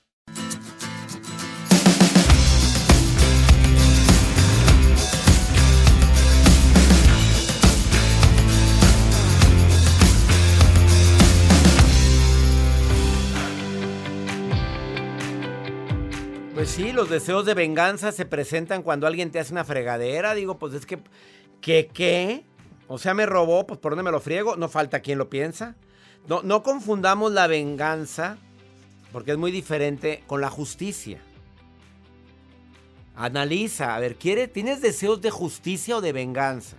Pues 16.61 16.69
sí, 16.69 16.91
los 16.91 17.09
deseos 17.09 17.43
de 17.47 17.55
venganza 17.55 18.11
se 18.11 18.23
presentan 18.23 18.83
cuando 18.83 19.07
alguien 19.07 19.31
te 19.31 19.39
hace 19.39 19.51
una 19.51 19.63
fregadera. 19.65 20.35
Digo, 20.35 20.59
pues 20.59 20.75
es 20.75 20.85
que, 20.85 20.99
¿qué 21.59 21.89
qué? 21.91 22.45
O 22.87 22.99
sea, 22.99 23.15
me 23.15 23.25
robó, 23.25 23.65
pues 23.65 23.79
¿por 23.79 23.93
dónde 23.93 24.03
me 24.03 24.11
lo 24.11 24.19
friego? 24.19 24.55
No 24.57 24.69
falta 24.69 24.99
quien 24.99 25.17
lo 25.17 25.27
piensa. 25.27 25.75
No, 26.27 26.43
no 26.43 26.61
confundamos 26.61 27.31
la 27.31 27.47
venganza, 27.47 28.37
porque 29.11 29.31
es 29.31 29.39
muy 29.39 29.51
diferente, 29.51 30.23
con 30.27 30.39
la 30.39 30.51
justicia. 30.51 31.19
Analiza, 33.15 33.95
a 33.95 33.99
ver, 33.99 34.17
¿quiere, 34.17 34.47
¿tienes 34.47 34.83
deseos 34.83 35.19
de 35.19 35.31
justicia 35.31 35.97
o 35.97 36.01
de 36.01 36.13
venganza? 36.13 36.77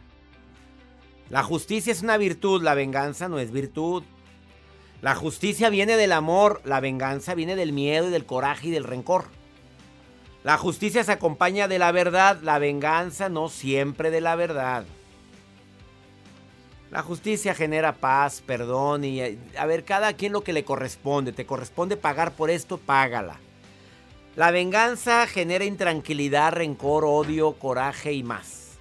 La 1.28 1.42
justicia 1.42 1.90
es 1.90 2.02
una 2.02 2.18
virtud, 2.18 2.62
la 2.62 2.74
venganza 2.74 3.28
no 3.28 3.40
es 3.40 3.50
virtud. 3.50 4.04
La 5.00 5.16
justicia 5.16 5.70
viene 5.70 5.96
del 5.96 6.12
amor, 6.12 6.60
la 6.64 6.78
venganza 6.78 7.34
viene 7.34 7.56
del 7.56 7.72
miedo 7.72 8.06
y 8.06 8.12
del 8.12 8.26
coraje 8.26 8.68
y 8.68 8.70
del 8.70 8.84
rencor. 8.84 9.41
La 10.44 10.58
justicia 10.58 11.04
se 11.04 11.12
acompaña 11.12 11.68
de 11.68 11.78
la 11.78 11.92
verdad, 11.92 12.40
la 12.42 12.58
venganza 12.58 13.28
no 13.28 13.48
siempre 13.48 14.10
de 14.10 14.20
la 14.20 14.34
verdad. 14.34 14.84
La 16.90 17.02
justicia 17.02 17.54
genera 17.54 17.94
paz, 17.94 18.42
perdón 18.44 19.04
y 19.04 19.22
a 19.56 19.66
ver, 19.66 19.84
cada 19.84 20.12
quien 20.14 20.32
lo 20.32 20.42
que 20.42 20.52
le 20.52 20.64
corresponde. 20.64 21.32
Te 21.32 21.46
corresponde 21.46 21.96
pagar 21.96 22.32
por 22.32 22.50
esto, 22.50 22.76
págala. 22.76 23.38
La 24.34 24.50
venganza 24.50 25.26
genera 25.26 25.64
intranquilidad, 25.64 26.52
rencor, 26.52 27.04
odio, 27.04 27.52
coraje 27.52 28.12
y 28.12 28.22
más. 28.22 28.78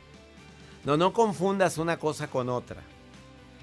No, 0.83 0.97
no 0.97 1.13
confundas 1.13 1.77
una 1.77 1.97
cosa 1.97 2.27
con 2.27 2.49
otra. 2.49 2.81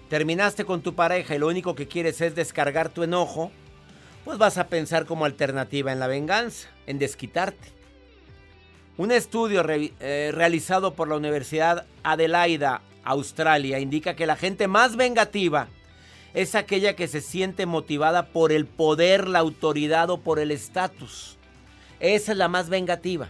Terminaste 0.08 0.64
con 0.64 0.82
tu 0.82 0.94
pareja 0.94 1.34
y 1.34 1.38
lo 1.38 1.48
único 1.48 1.74
que 1.74 1.88
quieres 1.88 2.20
es 2.20 2.34
descargar 2.34 2.88
tu 2.90 3.02
enojo, 3.02 3.50
pues 4.24 4.38
vas 4.38 4.56
a 4.56 4.68
pensar 4.68 5.04
como 5.04 5.24
alternativa 5.24 5.92
en 5.92 5.98
la 5.98 6.06
venganza, 6.06 6.68
en 6.86 6.98
desquitarte. 6.98 7.77
Un 8.98 9.12
estudio 9.12 9.64
eh, 9.68 10.32
realizado 10.34 10.94
por 10.94 11.06
la 11.06 11.14
Universidad 11.14 11.86
Adelaida, 12.02 12.82
Australia, 13.04 13.78
indica 13.78 14.16
que 14.16 14.26
la 14.26 14.34
gente 14.34 14.66
más 14.66 14.96
vengativa 14.96 15.68
es 16.34 16.56
aquella 16.56 16.96
que 16.96 17.06
se 17.06 17.20
siente 17.20 17.64
motivada 17.64 18.26
por 18.26 18.50
el 18.50 18.66
poder, 18.66 19.28
la 19.28 19.38
autoridad 19.38 20.10
o 20.10 20.18
por 20.18 20.40
el 20.40 20.50
estatus. 20.50 21.38
Esa 22.00 22.32
es 22.32 22.38
la 22.38 22.48
más 22.48 22.70
vengativa. 22.70 23.28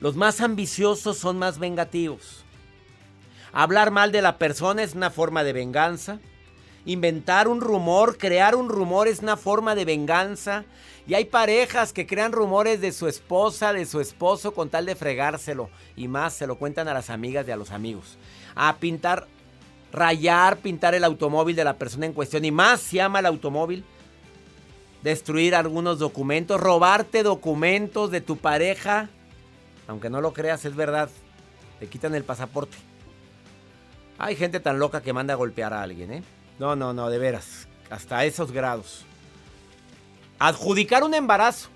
Los 0.00 0.14
más 0.14 0.40
ambiciosos 0.40 1.18
son 1.18 1.40
más 1.40 1.58
vengativos. 1.58 2.44
Hablar 3.52 3.90
mal 3.90 4.12
de 4.12 4.22
la 4.22 4.38
persona 4.38 4.84
es 4.84 4.94
una 4.94 5.10
forma 5.10 5.42
de 5.42 5.54
venganza. 5.54 6.20
Inventar 6.88 7.48
un 7.48 7.60
rumor, 7.60 8.16
crear 8.16 8.54
un 8.54 8.70
rumor 8.70 9.08
es 9.08 9.18
una 9.18 9.36
forma 9.36 9.74
de 9.74 9.84
venganza. 9.84 10.64
Y 11.06 11.12
hay 11.12 11.26
parejas 11.26 11.92
que 11.92 12.06
crean 12.06 12.32
rumores 12.32 12.80
de 12.80 12.92
su 12.92 13.08
esposa, 13.08 13.74
de 13.74 13.84
su 13.84 14.00
esposo, 14.00 14.54
con 14.54 14.70
tal 14.70 14.86
de 14.86 14.96
fregárselo. 14.96 15.68
Y 15.96 16.08
más, 16.08 16.32
se 16.32 16.46
lo 16.46 16.56
cuentan 16.56 16.88
a 16.88 16.94
las 16.94 17.10
amigas 17.10 17.46
y 17.46 17.50
a 17.50 17.58
los 17.58 17.72
amigos. 17.72 18.16
A 18.54 18.74
pintar, 18.76 19.26
rayar, 19.92 20.56
pintar 20.56 20.94
el 20.94 21.04
automóvil 21.04 21.54
de 21.54 21.64
la 21.64 21.76
persona 21.76 22.06
en 22.06 22.14
cuestión. 22.14 22.46
Y 22.46 22.52
más, 22.52 22.80
si 22.80 22.98
ama 22.98 23.18
el 23.18 23.26
automóvil. 23.26 23.84
Destruir 25.02 25.56
algunos 25.56 25.98
documentos, 25.98 26.58
robarte 26.58 27.22
documentos 27.22 28.10
de 28.10 28.22
tu 28.22 28.38
pareja. 28.38 29.10
Aunque 29.88 30.08
no 30.08 30.22
lo 30.22 30.32
creas, 30.32 30.64
es 30.64 30.74
verdad. 30.74 31.10
Te 31.80 31.86
quitan 31.86 32.14
el 32.14 32.24
pasaporte. 32.24 32.78
Hay 34.16 34.36
gente 34.36 34.58
tan 34.58 34.78
loca 34.78 35.02
que 35.02 35.12
manda 35.12 35.34
a 35.34 35.36
golpear 35.36 35.74
a 35.74 35.82
alguien, 35.82 36.12
¿eh? 36.14 36.22
No, 36.58 36.74
no, 36.76 36.92
no, 36.92 37.08
de 37.10 37.18
veras. 37.18 37.68
Hasta 37.90 38.24
esos 38.24 38.52
grados. 38.52 39.04
Adjudicar 40.38 41.02
un 41.02 41.14
embarazo. 41.14 41.68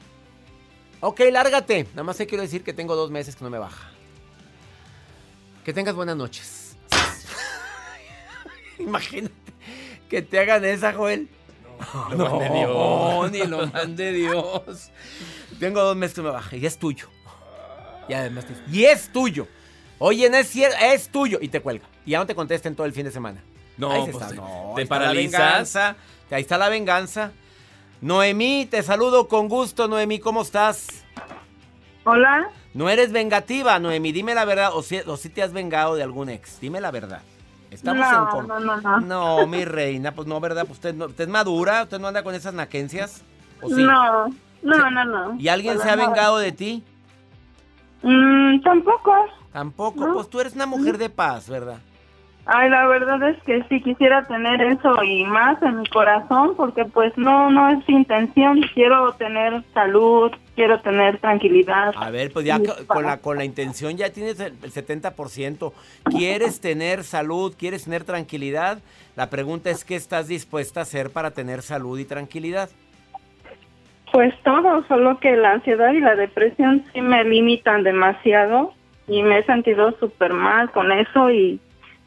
Ok, 1.01 1.21
lárgate. 1.31 1.85
Nada 1.91 2.05
más 2.05 2.17
te 2.17 2.27
quiero 2.27 2.43
decir 2.43 2.63
que 2.63 2.73
tengo 2.73 2.95
dos 2.95 3.11
meses 3.11 3.35
que 3.35 3.45
no 3.45 3.51
me 3.51 3.59
baja. 3.59 3.91
Que 5.65 5.73
tengas 5.73 5.95
buenas 5.95 6.17
noches. 6.17 6.77
Imagínate 8.79 9.35
que 10.09 10.23
te 10.23 10.39
hagan 10.39 10.65
esa, 10.65 10.93
Joel. 10.93 11.29
No, 12.11 12.15
lo 12.17 12.39
mande 12.39 12.59
Dios. 12.59 13.33
ni 13.33 13.43
lo 13.47 13.67
mande 13.67 14.13
Dios. 14.13 14.91
Tengo 15.59 15.83
dos 15.83 15.97
meses 15.97 16.15
que 16.15 16.23
me 16.23 16.31
baja 16.31 16.57
y 16.57 16.65
es 16.67 16.79
tuyo. 16.79 17.09
Y 18.09 18.15
además, 18.15 18.45
y 18.71 18.85
es 18.85 19.11
tuyo. 19.13 19.47
Oye, 19.99 20.29
no 20.29 20.37
es 20.37 20.49
cierto, 20.49 20.77
es 20.81 21.09
tuyo. 21.09 21.39
Y 21.41 21.49
te 21.49 21.61
cuelga. 21.61 21.87
Y 22.05 22.13
ya 22.13 22.19
no 22.19 22.27
te 22.27 22.35
contesten 22.35 22.75
todo 22.75 22.87
el 22.87 22.93
fin 22.93 23.05
de 23.05 23.11
semana. 23.13 23.43
No, 23.83 23.93
ahí 23.93 24.11
pues, 24.11 24.23
está. 24.23 24.35
No, 24.35 24.73
te 24.75 24.81
ahí 24.81 24.85
está 24.85 24.99
la 24.99 25.13
venganza. 25.13 25.97
Ahí 26.31 26.43
está 26.43 26.59
la 26.59 26.69
venganza. 26.69 27.33
Noemí, 28.01 28.67
te 28.71 28.83
saludo 28.83 29.29
con 29.29 29.49
gusto, 29.49 29.89
Noemí, 29.89 30.19
¿cómo 30.19 30.43
estás? 30.43 31.05
Hola. 32.05 32.49
No 32.75 32.89
eres 32.89 33.13
vengativa, 33.13 33.79
Noemí, 33.79 34.13
dime 34.13 34.35
la 34.35 34.45
verdad, 34.45 34.71
o 34.75 34.83
si, 34.83 34.99
o 34.99 35.17
si 35.17 35.29
te 35.29 35.43
has 35.43 35.53
vengado 35.53 35.95
de 35.95 36.03
algún 36.03 36.29
ex, 36.29 36.59
dime 36.61 36.81
la 36.81 36.91
verdad. 36.91 37.23
Estamos 37.71 38.07
No, 38.11 38.41
en 38.41 38.49
no, 38.49 38.61
no, 38.61 38.81
no. 38.81 39.01
No, 39.01 39.47
mi 39.47 39.65
reina, 39.65 40.13
pues 40.13 40.27
no, 40.27 40.41
¿verdad? 40.41 40.63
Pues 40.63 40.79
usted, 40.79 40.95
no, 40.95 41.07
usted 41.07 41.25
es 41.25 41.31
madura, 41.31 41.83
usted 41.85 41.99
no 41.99 42.09
anda 42.09 42.23
con 42.23 42.35
esas 42.35 42.55
naquencias. 42.55 43.23
¿O 43.61 43.69
sí? 43.69 43.83
No, 43.83 44.29
no, 44.63 44.91
no, 44.91 45.05
no. 45.05 45.37
¿Y 45.39 45.49
alguien 45.49 45.79
se 45.81 45.91
ha 45.91 45.97
vengado 45.97 46.39
de 46.39 46.53
ti? 46.53 46.85
Mm, 48.03 48.63
tampoco. 48.63 49.13
Tampoco, 49.53 50.13
pues 50.15 50.31
tú 50.31 50.41
eres 50.41 50.55
una 50.55 50.67
mujer 50.67 50.99
de 50.99 51.11
paz, 51.11 51.49
¿verdad? 51.49 51.79
Ay, 52.45 52.71
la 52.71 52.89
verdad 52.89 53.23
es 53.31 53.41
que 53.45 53.63
sí 53.69 53.81
quisiera 53.81 54.27
tener 54.27 54.61
eso 54.63 55.03
y 55.05 55.25
más 55.25 55.63
en 55.63 55.79
mi 55.79 55.87
corazón, 55.87 56.55
porque 56.57 56.85
pues 56.85 57.17
no, 57.17 57.51
no 57.51 57.69
es 57.69 57.89
intención. 57.89 58.61
Quiero 58.75 59.13
tener 59.13 59.63
salud, 59.73 60.33
quiero 60.57 60.81
tener 60.81 61.19
tranquilidad. 61.19 61.93
A 61.97 62.11
ver, 62.11 62.33
pues 62.33 62.45
ya 62.45 62.61
con 62.89 63.05
la, 63.05 63.19
con 63.19 63.39
la 63.39 63.45
intención 63.45 63.97
ya 63.97 64.11
tienes 64.11 64.41
el 64.41 64.59
70%. 64.59 65.73
¿Quieres 66.11 66.61
tener 66.61 67.05
salud? 67.05 67.55
¿Quieres 67.57 67.85
tener 67.85 68.03
tranquilidad? 68.03 68.79
La 69.15 69.31
pregunta 69.31 69.71
es, 69.71 69.85
¿qué 69.85 69.95
estás 69.95 70.27
dispuesta 70.27 70.81
a 70.81 70.83
hacer 70.83 71.11
para 71.11 71.31
tener 71.31 71.63
salud 71.63 71.97
y 71.97 72.05
tranquilidad? 72.05 72.71
Pues 74.11 74.35
todo, 74.43 74.85
solo 74.89 75.19
que 75.21 75.37
la 75.37 75.53
ansiedad 75.53 75.93
y 75.93 76.01
la 76.01 76.17
depresión 76.17 76.85
sí 76.93 77.01
me 77.01 77.23
limitan 77.23 77.85
demasiado 77.85 78.75
y 79.07 79.23
me 79.23 79.39
he 79.39 79.45
sentido 79.45 79.97
súper 79.99 80.33
mal 80.33 80.71
con 80.73 80.91
eso 80.93 81.31
y, 81.31 81.61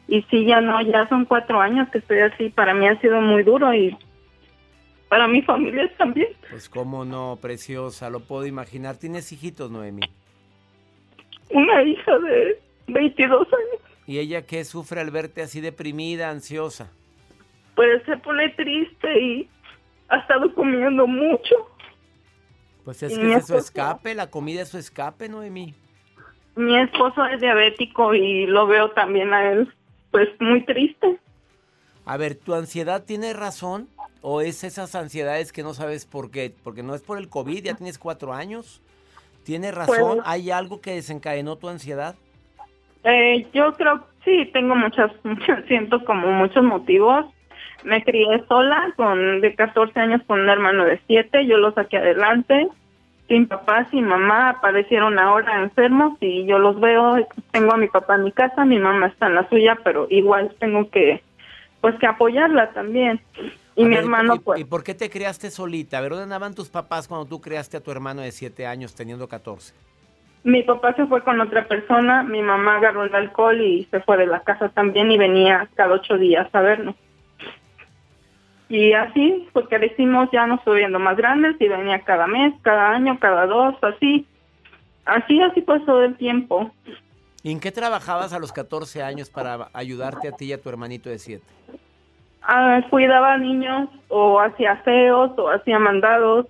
y 0.08 0.22
sí, 0.30 0.44
ya 0.44 0.60
no, 0.60 0.80
ya 0.82 1.08
son 1.08 1.24
cuatro 1.24 1.60
años 1.60 1.88
que 1.90 1.98
estoy 1.98 2.20
así, 2.20 2.50
para 2.50 2.74
mí 2.74 2.86
ha 2.86 3.00
sido 3.00 3.20
muy 3.20 3.42
duro 3.42 3.72
y 3.74 3.96
para 5.08 5.28
mi 5.28 5.42
familia 5.42 5.90
también. 5.96 6.28
Pues 6.50 6.68
cómo 6.68 7.04
no, 7.04 7.38
preciosa, 7.40 8.10
lo 8.10 8.20
puedo 8.20 8.46
imaginar. 8.46 8.96
¿Tienes 8.96 9.30
hijitos, 9.32 9.70
Noemi? 9.70 10.02
Una 11.50 11.82
hija 11.82 12.18
de 12.18 12.60
22 12.88 13.46
años. 13.46 13.82
¿Y 14.06 14.18
ella 14.18 14.46
qué 14.46 14.64
sufre 14.64 15.00
al 15.00 15.10
verte 15.10 15.42
así 15.42 15.60
deprimida, 15.60 16.30
ansiosa? 16.30 16.90
Pues 17.74 18.02
se 18.04 18.16
pone 18.18 18.48
triste 18.50 19.20
y 19.20 19.48
ha 20.08 20.18
estado 20.18 20.52
comiendo 20.54 21.06
mucho. 21.06 21.54
Pues 22.84 23.02
es 23.02 23.18
que 23.18 23.32
es 23.32 23.46
su 23.46 23.56
escape, 23.56 24.14
la 24.14 24.30
comida 24.30 24.62
es 24.62 24.68
su 24.68 24.78
escape, 24.78 25.28
Noemi. 25.28 25.74
Mi 26.54 26.78
esposo 26.78 27.24
es 27.26 27.40
diabético 27.40 28.14
y 28.14 28.46
lo 28.46 28.66
veo 28.66 28.90
también 28.92 29.34
a 29.34 29.50
él, 29.50 29.74
pues 30.16 30.30
muy 30.40 30.64
triste. 30.64 31.18
A 32.06 32.16
ver, 32.16 32.36
¿tu 32.36 32.54
ansiedad 32.54 33.04
tiene 33.04 33.34
razón? 33.34 33.86
¿O 34.22 34.40
es 34.40 34.64
esas 34.64 34.94
ansiedades 34.94 35.52
que 35.52 35.62
no 35.62 35.74
sabes 35.74 36.06
por 36.06 36.30
qué? 36.30 36.54
Porque 36.64 36.82
no 36.82 36.94
es 36.94 37.02
por 37.02 37.18
el 37.18 37.28
COVID, 37.28 37.62
ya 37.62 37.74
tienes 37.74 37.98
cuatro 37.98 38.32
años. 38.32 38.80
¿Tiene 39.44 39.72
razón? 39.72 40.16
Pues- 40.16 40.22
¿Hay 40.24 40.50
algo 40.50 40.80
que 40.80 40.92
desencadenó 40.94 41.56
tu 41.56 41.68
ansiedad? 41.68 42.14
Eh, 43.04 43.46
yo 43.52 43.74
creo, 43.74 44.06
sí, 44.24 44.48
tengo 44.54 44.74
muchas, 44.74 45.12
siento 45.68 46.02
como 46.06 46.28
muchos 46.32 46.64
motivos. 46.64 47.26
Me 47.84 48.02
crié 48.02 48.42
sola, 48.48 48.94
con 48.96 49.42
de 49.42 49.54
14 49.54 50.00
años 50.00 50.22
con 50.26 50.40
un 50.40 50.48
hermano 50.48 50.86
de 50.86 50.98
7, 51.06 51.46
yo 51.46 51.58
lo 51.58 51.72
saqué 51.72 51.98
adelante. 51.98 52.68
Sin 53.28 53.48
papá, 53.48 53.88
sin 53.90 54.06
mamá, 54.06 54.50
aparecieron 54.50 55.18
ahora 55.18 55.62
enfermos 55.62 56.16
y 56.20 56.46
yo 56.46 56.58
los 56.58 56.78
veo. 56.80 57.16
Tengo 57.50 57.72
a 57.72 57.76
mi 57.76 57.88
papá 57.88 58.14
en 58.14 58.24
mi 58.24 58.32
casa, 58.32 58.64
mi 58.64 58.78
mamá 58.78 59.06
está 59.06 59.26
en 59.26 59.34
la 59.34 59.48
suya, 59.48 59.78
pero 59.82 60.06
igual 60.10 60.54
tengo 60.60 60.88
que, 60.90 61.22
pues 61.80 61.96
que 61.96 62.06
apoyarla 62.06 62.70
también. 62.70 63.20
Y 63.74 63.82
A 63.82 63.88
mi 63.88 63.94
ver, 63.94 64.04
hermano, 64.04 64.36
¿y, 64.36 64.38
pues, 64.38 64.60
¿Y 64.60 64.64
por 64.64 64.84
qué 64.84 64.94
te 64.94 65.10
criaste 65.10 65.50
solita? 65.50 65.98
A 65.98 66.00
ver, 66.00 66.10
¿dónde 66.10 66.24
andaban 66.24 66.54
tus 66.54 66.68
papás 66.68 67.08
cuando 67.08 67.26
tú 67.26 67.40
criaste 67.40 67.76
a 67.76 67.80
tu 67.80 67.90
hermano 67.90 68.22
de 68.22 68.30
7 68.30 68.66
años 68.66 68.94
teniendo 68.94 69.28
14? 69.28 69.74
mi 70.46 70.62
papá 70.62 70.94
se 70.94 71.04
fue 71.06 71.24
con 71.24 71.40
otra 71.40 71.66
persona, 71.66 72.22
mi 72.22 72.40
mamá 72.40 72.76
agarró 72.76 73.02
el 73.02 73.12
alcohol 73.12 73.60
y 73.60 73.84
se 73.90 73.98
fue 73.98 74.16
de 74.16 74.26
la 74.26 74.40
casa 74.40 74.68
también 74.68 75.10
y 75.10 75.18
venía 75.18 75.68
cada 75.74 75.94
ocho 75.94 76.18
días 76.18 76.46
a 76.52 76.60
vernos. 76.60 76.94
Y 78.68 78.92
así, 78.92 79.48
pues 79.52 79.66
crecimos, 79.68 80.28
ya 80.32 80.46
nos 80.46 80.62
fue 80.64 80.78
viendo 80.78 80.98
más 80.98 81.16
grandes 81.16 81.56
y 81.60 81.68
venía 81.68 82.00
cada 82.00 82.26
mes, 82.26 82.52
cada 82.62 82.90
año, 82.90 83.18
cada 83.20 83.46
dos, 83.46 83.76
así. 83.82 84.26
Así, 85.04 85.40
así 85.40 85.60
pasó 85.60 86.02
el 86.02 86.16
tiempo. 86.16 86.72
¿Y 87.44 87.52
en 87.52 87.60
qué 87.60 87.70
trabajabas 87.70 88.32
a 88.32 88.40
los 88.40 88.52
14 88.52 89.04
años 89.04 89.30
para 89.30 89.68
ayudarte 89.72 90.26
a 90.26 90.32
ti 90.32 90.46
y 90.46 90.52
a 90.52 90.60
tu 90.60 90.68
hermanito 90.68 91.08
de 91.08 91.20
7? 91.20 91.44
Ah, 92.42 92.80
cuidaba 92.90 93.34
a 93.34 93.38
niños 93.38 93.88
o 94.08 94.40
hacía 94.40 94.72
aseos 94.72 95.30
o 95.38 95.48
hacía 95.48 95.78
mandados. 95.78 96.46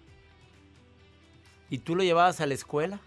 ¿Y 1.69 1.79
tú 1.79 1.97
lo 1.97 2.03
llevabas 2.03 2.41
a 2.41 2.47
la 2.47 2.55
escuela? 2.55 2.99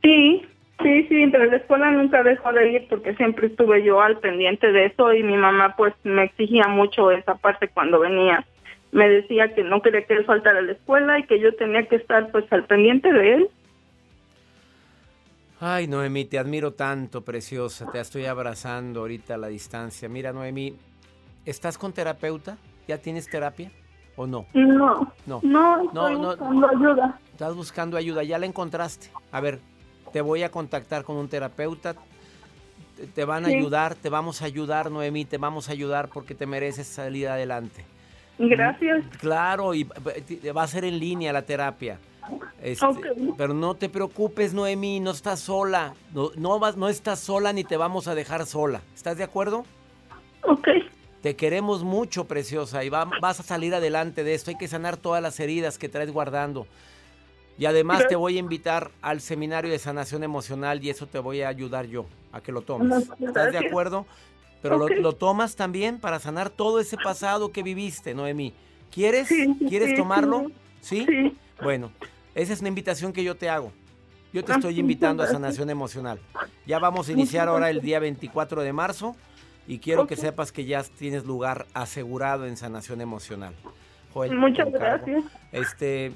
Sí, 0.00 0.46
sí, 0.84 1.06
sí, 1.08 1.22
entre 1.22 1.48
la 1.50 1.56
escuela 1.56 1.90
nunca 1.90 2.22
dejó 2.22 2.52
de 2.52 2.70
ir 2.72 2.86
porque 2.88 3.16
siempre 3.16 3.48
estuve 3.48 3.82
yo 3.82 4.00
al 4.00 4.18
pendiente 4.20 4.70
de 4.70 4.86
eso 4.86 5.12
y 5.12 5.24
mi 5.24 5.36
mamá 5.36 5.74
pues 5.76 5.92
me 6.04 6.22
exigía 6.24 6.68
mucho 6.68 7.10
esa 7.10 7.34
parte 7.34 7.66
cuando 7.68 7.98
venía. 7.98 8.46
Me 8.92 9.08
decía 9.08 9.52
que 9.54 9.64
no 9.64 9.82
quería 9.82 10.04
que 10.06 10.14
él 10.14 10.24
faltara 10.24 10.60
a 10.60 10.62
la 10.62 10.72
escuela 10.72 11.18
y 11.18 11.24
que 11.24 11.40
yo 11.40 11.52
tenía 11.56 11.88
que 11.88 11.96
estar 11.96 12.30
pues 12.30 12.44
al 12.52 12.64
pendiente 12.66 13.12
de 13.12 13.34
él. 13.34 13.48
Ay, 15.60 15.86
Noemí, 15.88 16.24
te 16.26 16.38
admiro 16.38 16.72
tanto, 16.74 17.24
preciosa. 17.24 17.90
Te 17.90 17.98
estoy 17.98 18.26
abrazando 18.26 19.00
ahorita 19.00 19.34
a 19.34 19.38
la 19.38 19.48
distancia. 19.48 20.08
Mira, 20.08 20.32
Noemí, 20.32 20.76
¿estás 21.46 21.78
con 21.78 21.92
terapeuta? 21.92 22.56
¿Ya 22.86 22.98
tienes 22.98 23.28
terapia 23.28 23.70
o 24.16 24.26
no? 24.26 24.46
No, 24.52 25.12
No. 25.26 25.40
no, 25.42 25.82
No, 25.92 26.08
estoy 26.08 26.14
no. 26.20 26.28
buscando 26.28 26.68
ayuda. 26.68 27.18
Estás 27.32 27.54
buscando 27.56 27.96
ayuda, 27.96 28.22
ya 28.24 28.38
la 28.38 28.46
encontraste. 28.46 29.08
A 29.32 29.40
ver, 29.40 29.58
te 30.14 30.20
voy 30.20 30.44
a 30.44 30.48
contactar 30.50 31.02
con 31.02 31.16
un 31.16 31.28
terapeuta. 31.28 31.94
Te- 32.96 33.08
Te 33.08 33.24
van 33.24 33.44
a 33.44 33.48
Sí. 33.48 33.56
ayudar, 33.56 33.96
te 33.96 34.08
vamos 34.08 34.40
a 34.40 34.44
ayudar, 34.44 34.88
Noemí, 34.88 35.24
te 35.24 35.36
vamos 35.38 35.68
a 35.68 35.72
ayudar 35.72 36.08
porque 36.08 36.36
te 36.36 36.46
mereces 36.46 36.86
salir 36.86 37.26
adelante. 37.28 37.84
Gracias. 38.38 39.04
Claro, 39.18 39.74
y 39.74 39.82
va 39.84 40.62
a 40.62 40.66
ser 40.68 40.84
en 40.84 41.00
línea 41.00 41.32
la 41.32 41.42
terapia. 41.42 41.98
Este. 42.62 42.86
Pero 43.36 43.52
no 43.54 43.74
te 43.74 43.88
preocupes, 43.88 44.54
Noemí, 44.54 45.00
no 45.00 45.10
estás 45.10 45.40
sola. 45.40 45.94
No, 46.14 46.30
no, 46.36 46.60
vas, 46.60 46.76
no 46.76 46.88
estás 46.88 47.18
sola 47.18 47.52
ni 47.52 47.64
te 47.64 47.76
vamos 47.76 48.06
a 48.06 48.14
dejar 48.14 48.46
sola. 48.46 48.80
¿Estás 48.94 49.18
de 49.18 49.24
acuerdo? 49.24 49.64
Ok. 50.42 50.68
Te 51.22 51.34
queremos 51.34 51.82
mucho, 51.82 52.26
preciosa, 52.26 52.84
y 52.84 52.88
va- 52.88 53.10
vas 53.20 53.40
a 53.40 53.42
salir 53.42 53.74
adelante 53.74 54.22
de 54.22 54.34
esto. 54.34 54.50
Hay 54.52 54.56
que 54.58 54.68
sanar 54.68 54.96
todas 54.96 55.20
las 55.22 55.40
heridas 55.40 55.76
que 55.78 55.88
traes 55.88 56.12
guardando. 56.12 56.66
Y 57.56 57.66
además 57.66 58.06
te 58.08 58.16
voy 58.16 58.36
a 58.36 58.40
invitar 58.40 58.90
al 59.00 59.20
seminario 59.20 59.70
de 59.70 59.78
sanación 59.78 60.24
emocional 60.24 60.82
y 60.84 60.90
eso 60.90 61.06
te 61.06 61.18
voy 61.18 61.42
a 61.42 61.48
ayudar 61.48 61.86
yo 61.86 62.06
a 62.32 62.40
que 62.40 62.50
lo 62.52 62.62
tomes. 62.62 62.88
Muchas 63.08 63.20
¿Estás 63.20 63.52
de 63.52 63.58
acuerdo? 63.58 64.06
Pero 64.60 64.88
lo- 64.88 65.12
tomas 65.12 65.54
también 65.56 65.98
para 66.00 66.18
sanar 66.18 66.50
todo 66.50 66.80
ese 66.80 66.96
pasado 66.96 67.52
que 67.52 67.62
viviste, 67.62 68.14
Noemí. 68.14 68.52
¿Quieres? 68.90 69.28
Sí, 69.28 69.54
¿Quieres 69.68 69.90
sí, 69.90 69.96
tomarlo? 69.96 70.50
sí. 70.80 71.04
¿Sí? 71.06 71.36
Bueno, 71.62 71.92
esa 72.34 72.52
es 72.52 72.60
una 72.60 72.68
invitación 72.68 73.12
que 73.12 73.22
yo 73.22 73.36
te 73.36 73.48
hago. 73.48 73.72
Yo 74.32 74.44
te 74.44 74.52
Ah, 74.52 74.56
estoy 74.56 74.80
invitando 74.80 75.22
a 75.22 75.26
sanación 75.28 75.70
emocional. 75.70 76.18
Ya 76.66 76.78
vamos 76.80 77.08
a 77.08 77.12
iniciar 77.12 77.46
ahora 77.46 77.70
el 77.70 77.80
día 77.82 78.00
24 78.00 78.62
de 78.62 78.72
marzo 78.72 79.14
y 79.68 79.78
quiero 79.78 80.06
que 80.08 80.16
sepas 80.16 80.50
que 80.50 80.64
ya 80.64 80.82
tienes 80.82 81.24
lugar 81.24 81.66
asegurado 81.72 82.46
en 82.46 82.56
sanación 82.56 83.00
emocional. 83.00 83.54
Joel, 84.12 84.34
Muchas 84.36 84.72
gracias. 84.72 85.24
Este, 85.52 86.12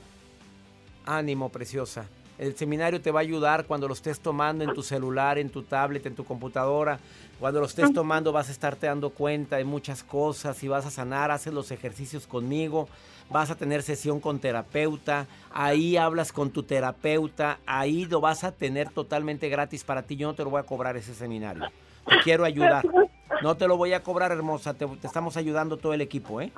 ánimo, 1.09 1.49
preciosa. 1.49 2.07
El 2.39 2.57
seminario 2.57 3.01
te 3.01 3.11
va 3.11 3.19
a 3.19 3.23
ayudar 3.23 3.67
cuando 3.67 3.89
lo 3.89 3.95
estés 3.95 4.21
tomando 4.21 4.63
en 4.63 4.73
tu 4.73 4.83
celular, 4.83 5.39
en 5.39 5.51
tu 5.51 5.63
tablet, 5.63 6.07
en 6.07 6.15
tu 6.15 6.25
computadora. 6.25 7.01
Cuando 7.41 7.59
lo 7.59 7.67
estés 7.67 7.93
tomando 7.93 8.31
vas 8.31 8.49
a 8.49 8.53
estarte 8.53 8.87
dando 8.87 9.11
cuenta 9.11 9.57
de 9.57 9.65
muchas 9.65 10.05
cosas 10.05 10.63
y 10.63 10.69
vas 10.69 10.87
a 10.87 10.91
sanar, 10.91 11.33
haces 11.33 11.53
los 11.53 11.73
ejercicios 11.73 12.29
conmigo, 12.29 12.89
vas 13.29 13.51
a 13.51 13.57
tener 13.57 13.83
sesión 13.83 14.21
con 14.21 14.39
terapeuta, 14.39 15.27
ahí 15.53 15.97
hablas 15.97 16.31
con 16.31 16.51
tu 16.51 16.63
terapeuta, 16.63 17.59
ahí 17.67 18.05
lo 18.05 18.21
vas 18.21 18.45
a 18.45 18.53
tener 18.53 18.91
totalmente 18.91 19.49
gratis 19.49 19.83
para 19.83 20.03
ti. 20.03 20.15
Yo 20.15 20.29
no 20.29 20.35
te 20.35 20.45
lo 20.45 20.51
voy 20.51 20.61
a 20.61 20.65
cobrar 20.65 20.97
ese 20.97 21.15
seminario. 21.15 21.65
Te 22.07 22.19
quiero 22.23 22.45
ayudar. 22.45 22.87
No 23.41 23.57
te 23.57 23.69
lo 23.69 23.77
voy 23.77 23.93
a 23.93 24.03
cobrar, 24.03 24.33
hermosa. 24.33 24.75
Te, 24.75 24.85
te 24.85 25.07
estamos 25.07 25.37
ayudando 25.37 25.77
todo 25.77 25.95
el 25.95 26.01
equipo, 26.01 26.41
¿eh? 26.41 26.51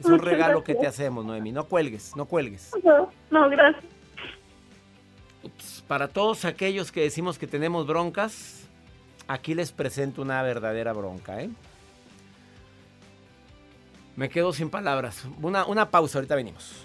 Es 0.00 0.06
un 0.06 0.18
regalo 0.18 0.64
que 0.64 0.74
te 0.74 0.86
hacemos, 0.86 1.24
Noemi. 1.24 1.52
No 1.52 1.64
cuelgues, 1.64 2.16
no 2.16 2.24
cuelgues. 2.24 2.72
No, 2.82 3.10
no, 3.30 3.48
gracias. 3.50 3.84
Para 5.86 6.08
todos 6.08 6.44
aquellos 6.44 6.90
que 6.90 7.02
decimos 7.02 7.38
que 7.38 7.46
tenemos 7.46 7.86
broncas, 7.86 8.66
aquí 9.28 9.54
les 9.54 9.72
presento 9.72 10.22
una 10.22 10.42
verdadera 10.42 10.92
bronca, 10.92 11.42
¿eh? 11.42 11.50
Me 14.16 14.28
quedo 14.28 14.52
sin 14.52 14.70
palabras. 14.70 15.24
Una, 15.40 15.66
una 15.66 15.90
pausa, 15.90 16.18
ahorita 16.18 16.34
venimos. 16.34 16.84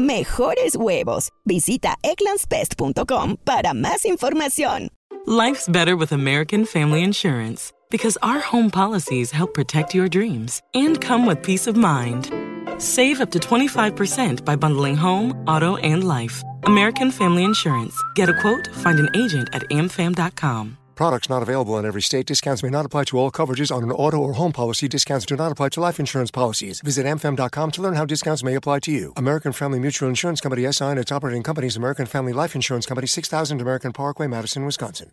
Mejores 0.00 0.76
huevos. 0.76 1.28
Visita 1.44 1.94
egglandsbest.com 2.02 3.36
para 3.44 3.74
más 3.74 4.06
información. 4.06 4.88
Life's 5.26 5.68
better 5.68 5.94
with 5.94 6.12
American 6.12 6.64
Family 6.64 7.02
Insurance 7.02 7.70
because 7.90 8.16
our 8.22 8.40
home 8.40 8.70
policies 8.70 9.30
help 9.30 9.52
protect 9.52 9.94
your 9.94 10.08
dreams 10.08 10.62
and 10.72 10.98
come 10.98 11.26
with 11.26 11.42
peace 11.42 11.66
of 11.66 11.76
mind. 11.76 12.32
Save 12.78 13.20
up 13.20 13.30
to 13.32 13.38
25% 13.38 14.42
by 14.42 14.56
bundling 14.56 14.96
home, 14.96 15.32
auto, 15.46 15.76
and 15.76 16.02
life. 16.02 16.42
American 16.64 17.10
Family 17.10 17.44
Insurance. 17.44 17.94
Get 18.14 18.30
a 18.30 18.40
quote, 18.40 18.68
find 18.76 18.98
an 18.98 19.10
agent 19.14 19.50
at 19.52 19.68
amfam.com. 19.68 20.78
Products 21.00 21.30
not 21.30 21.42
available 21.42 21.78
in 21.78 21.86
every 21.86 22.02
state. 22.02 22.26
Discounts 22.26 22.62
may 22.62 22.68
not 22.68 22.84
apply 22.84 23.04
to 23.04 23.16
all 23.16 23.30
coverages 23.30 23.74
on 23.74 23.82
an 23.82 23.90
auto 23.90 24.18
or 24.18 24.34
home 24.34 24.52
policy. 24.52 24.86
Discounts 24.86 25.24
do 25.24 25.34
not 25.34 25.50
apply 25.50 25.70
to 25.70 25.80
life 25.80 25.98
insurance 25.98 26.30
policies. 26.30 26.82
Visit 26.82 27.06
mfm.com 27.06 27.70
to 27.70 27.80
learn 27.80 27.94
how 27.94 28.04
discounts 28.04 28.44
may 28.44 28.54
apply 28.54 28.80
to 28.80 28.92
you. 28.92 29.14
American 29.16 29.52
Family 29.52 29.78
Mutual 29.78 30.10
Insurance 30.10 30.42
Company 30.42 30.70
SI 30.70 30.84
and 30.84 30.98
its 30.98 31.10
operating 31.10 31.42
companies 31.42 31.78
American 31.78 32.04
Family 32.04 32.34
Life 32.34 32.54
Insurance 32.54 32.84
Company 32.84 33.06
6000 33.06 33.62
American 33.62 33.92
Parkway, 33.94 34.26
Madison, 34.26 34.66
Wisconsin. 34.66 35.10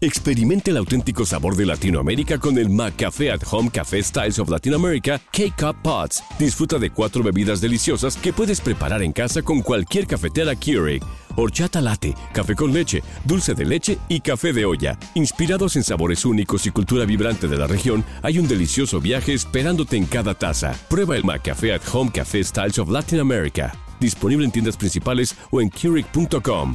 Experimente 0.00 0.70
el 0.70 0.76
auténtico 0.76 1.24
sabor 1.26 1.56
de 1.56 1.66
Latinoamérica 1.66 2.38
con 2.38 2.56
el 2.58 2.68
McCafé 2.68 3.32
at 3.32 3.40
Home 3.50 3.70
Café 3.70 4.02
Styles 4.04 4.38
of 4.38 4.48
Latin 4.50 4.74
America 4.74 5.20
K-Cup 5.32 5.82
Pots. 5.82 6.22
Disfruta 6.38 6.78
de 6.78 6.90
cuatro 6.90 7.24
bebidas 7.24 7.60
deliciosas 7.60 8.16
que 8.16 8.32
puedes 8.32 8.60
preparar 8.60 9.02
en 9.02 9.12
casa 9.12 9.42
con 9.42 9.62
cualquier 9.62 10.06
cafetera 10.06 10.54
Keurig. 10.54 11.02
Horchata 11.36 11.80
latte, 11.80 12.14
café 12.32 12.54
con 12.54 12.72
leche, 12.72 13.02
dulce 13.24 13.54
de 13.54 13.64
leche 13.64 13.98
y 14.08 14.20
café 14.20 14.52
de 14.52 14.64
olla. 14.64 14.98
Inspirados 15.14 15.76
en 15.76 15.84
sabores 15.84 16.24
únicos 16.24 16.66
y 16.66 16.70
cultura 16.70 17.04
vibrante 17.04 17.48
de 17.48 17.56
la 17.56 17.66
región, 17.66 18.04
hay 18.22 18.38
un 18.38 18.46
delicioso 18.48 19.00
viaje 19.00 19.34
esperándote 19.34 19.96
en 19.96 20.06
cada 20.06 20.34
taza. 20.34 20.74
Prueba 20.88 21.16
el 21.16 21.24
McCafé 21.24 21.74
at 21.74 21.82
Home 21.92 22.10
Café 22.12 22.42
Styles 22.42 22.78
of 22.78 22.88
Latin 22.88 23.20
America. 23.20 23.74
Disponible 24.00 24.44
en 24.44 24.52
tiendas 24.52 24.76
principales 24.76 25.36
o 25.50 25.60
en 25.60 25.70
Keurig.com. 25.70 26.74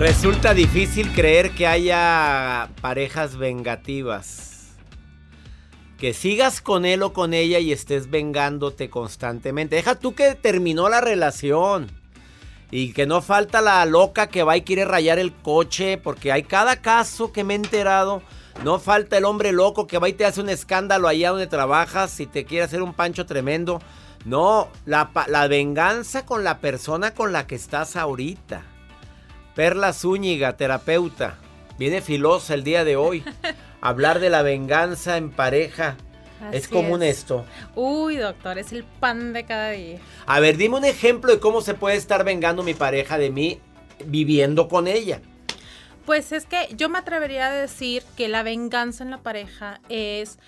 Resulta 0.00 0.54
difícil 0.54 1.12
creer 1.12 1.50
que 1.50 1.66
haya 1.66 2.70
parejas 2.80 3.36
vengativas. 3.36 4.70
Que 5.98 6.14
sigas 6.14 6.62
con 6.62 6.86
él 6.86 7.02
o 7.02 7.12
con 7.12 7.34
ella 7.34 7.58
y 7.58 7.70
estés 7.70 8.08
vengándote 8.08 8.88
constantemente. 8.88 9.76
Deja 9.76 9.96
tú 9.96 10.14
que 10.14 10.34
terminó 10.34 10.88
la 10.88 11.02
relación. 11.02 11.90
Y 12.70 12.94
que 12.94 13.04
no 13.04 13.20
falta 13.20 13.60
la 13.60 13.84
loca 13.84 14.28
que 14.28 14.42
va 14.42 14.56
y 14.56 14.62
quiere 14.62 14.86
rayar 14.86 15.18
el 15.18 15.34
coche. 15.34 15.98
Porque 15.98 16.32
hay 16.32 16.44
cada 16.44 16.76
caso 16.76 17.30
que 17.30 17.44
me 17.44 17.52
he 17.52 17.56
enterado. 17.56 18.22
No 18.64 18.78
falta 18.78 19.18
el 19.18 19.26
hombre 19.26 19.52
loco 19.52 19.86
que 19.86 19.98
va 19.98 20.08
y 20.08 20.14
te 20.14 20.24
hace 20.24 20.40
un 20.40 20.48
escándalo 20.48 21.08
allá 21.08 21.28
donde 21.28 21.46
trabajas 21.46 22.18
y 22.20 22.26
te 22.26 22.46
quiere 22.46 22.64
hacer 22.64 22.80
un 22.80 22.94
pancho 22.94 23.26
tremendo. 23.26 23.82
No, 24.24 24.68
la, 24.86 25.10
venganza 25.46 26.24
con 26.24 26.42
la 26.42 26.60
persona 26.60 27.12
con 27.12 27.34
la 27.34 27.46
que 27.46 27.56
estás 27.56 27.96
ahorita. 27.96 28.62
Perla 29.60 29.92
Zúñiga, 29.92 30.56
terapeuta. 30.56 31.36
Viene 31.78 32.00
filosa 32.00 32.54
el 32.54 32.64
día 32.64 32.82
de 32.82 32.96
hoy. 32.96 33.22
Hablar 33.82 34.18
de 34.18 34.30
la 34.30 34.40
venganza 34.40 35.18
en 35.18 35.30
pareja. 35.30 35.98
¿Es 36.50 36.66
común 36.66 37.02
esto? 37.02 37.44
Uy, 37.74 38.16
doctor, 38.16 38.56
es 38.56 38.72
el 38.72 38.84
pan 38.84 39.34
de 39.34 39.44
cada 39.44 39.72
día. 39.72 39.98
A 40.24 40.40
ver, 40.40 40.56
dime 40.56 40.78
un 40.78 40.86
ejemplo 40.86 41.30
de 41.30 41.40
cómo 41.40 41.60
se 41.60 41.74
puede 41.74 41.96
estar 41.96 42.24
vengando 42.24 42.62
mi 42.62 42.72
pareja 42.72 43.18
de 43.18 43.28
mí 43.28 43.60
viviendo 44.06 44.66
con 44.66 44.88
ella. 44.88 45.20
Pues 46.06 46.32
es 46.32 46.46
que 46.46 46.68
yo 46.74 46.88
me 46.88 46.96
atrevería 46.96 47.48
a 47.48 47.52
decir 47.52 48.02
que 48.16 48.28
la 48.28 48.42
venganza 48.42 49.04
en 49.04 49.10
la 49.10 49.18
pareja 49.18 49.82
es 49.90 50.38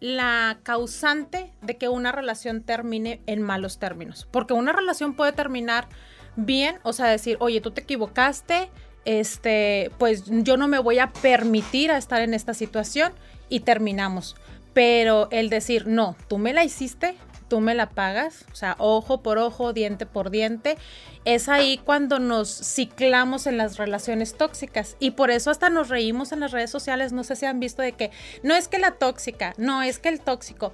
la 0.00 0.60
causante 0.62 1.52
de 1.60 1.76
que 1.76 1.88
una 1.88 2.10
relación 2.10 2.62
termine 2.62 3.20
en 3.26 3.42
malos 3.42 3.78
términos. 3.78 4.26
Porque 4.30 4.54
una 4.54 4.72
relación 4.72 5.12
puede 5.12 5.32
terminar 5.32 5.88
bien, 6.36 6.78
o 6.82 6.92
sea, 6.92 7.06
decir, 7.06 7.36
oye, 7.40 7.60
tú 7.60 7.70
te 7.70 7.82
equivocaste, 7.82 8.70
este, 9.04 9.90
pues 9.98 10.24
yo 10.26 10.56
no 10.56 10.68
me 10.68 10.78
voy 10.78 10.98
a 10.98 11.12
permitir 11.12 11.90
a 11.90 11.98
estar 11.98 12.20
en 12.20 12.34
esta 12.34 12.54
situación 12.54 13.12
y 13.48 13.60
terminamos. 13.60 14.36
Pero 14.74 15.28
el 15.30 15.50
decir, 15.50 15.86
no, 15.86 16.16
tú 16.28 16.38
me 16.38 16.54
la 16.54 16.64
hiciste, 16.64 17.16
tú 17.48 17.60
me 17.60 17.74
la 17.74 17.90
pagas, 17.90 18.46
o 18.50 18.54
sea, 18.54 18.76
ojo 18.78 19.22
por 19.22 19.36
ojo, 19.36 19.74
diente 19.74 20.06
por 20.06 20.30
diente, 20.30 20.78
es 21.26 21.50
ahí 21.50 21.78
cuando 21.84 22.18
nos 22.18 22.48
ciclamos 22.48 23.46
en 23.46 23.58
las 23.58 23.76
relaciones 23.76 24.34
tóxicas. 24.38 24.96
Y 25.00 25.10
por 25.10 25.30
eso 25.30 25.50
hasta 25.50 25.68
nos 25.68 25.90
reímos 25.90 26.32
en 26.32 26.40
las 26.40 26.52
redes 26.52 26.70
sociales, 26.70 27.12
no 27.12 27.24
sé 27.24 27.36
si 27.36 27.44
han 27.44 27.60
visto 27.60 27.82
de 27.82 27.92
que 27.92 28.10
no 28.42 28.54
es 28.54 28.68
que 28.68 28.78
la 28.78 28.92
tóxica, 28.92 29.52
no 29.58 29.82
es 29.82 29.98
que 29.98 30.08
el 30.08 30.20
tóxico. 30.20 30.72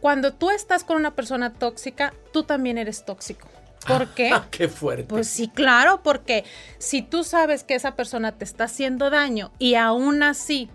Cuando 0.00 0.32
tú 0.32 0.50
estás 0.50 0.84
con 0.84 0.96
una 0.96 1.16
persona 1.16 1.52
tóxica, 1.52 2.14
tú 2.32 2.44
también 2.44 2.78
eres 2.78 3.04
tóxico. 3.04 3.48
¿Por 3.86 4.08
qué? 4.08 4.30
Qué 4.50 4.68
fuerte. 4.68 5.04
Pues 5.04 5.28
sí, 5.28 5.48
claro, 5.48 6.00
porque 6.02 6.44
si 6.78 7.02
tú 7.02 7.24
sabes 7.24 7.64
que 7.64 7.74
esa 7.74 7.96
persona 7.96 8.32
te 8.32 8.44
está 8.44 8.64
haciendo 8.64 9.10
daño 9.10 9.50
y 9.58 9.74
aún 9.74 10.22
así 10.22 10.68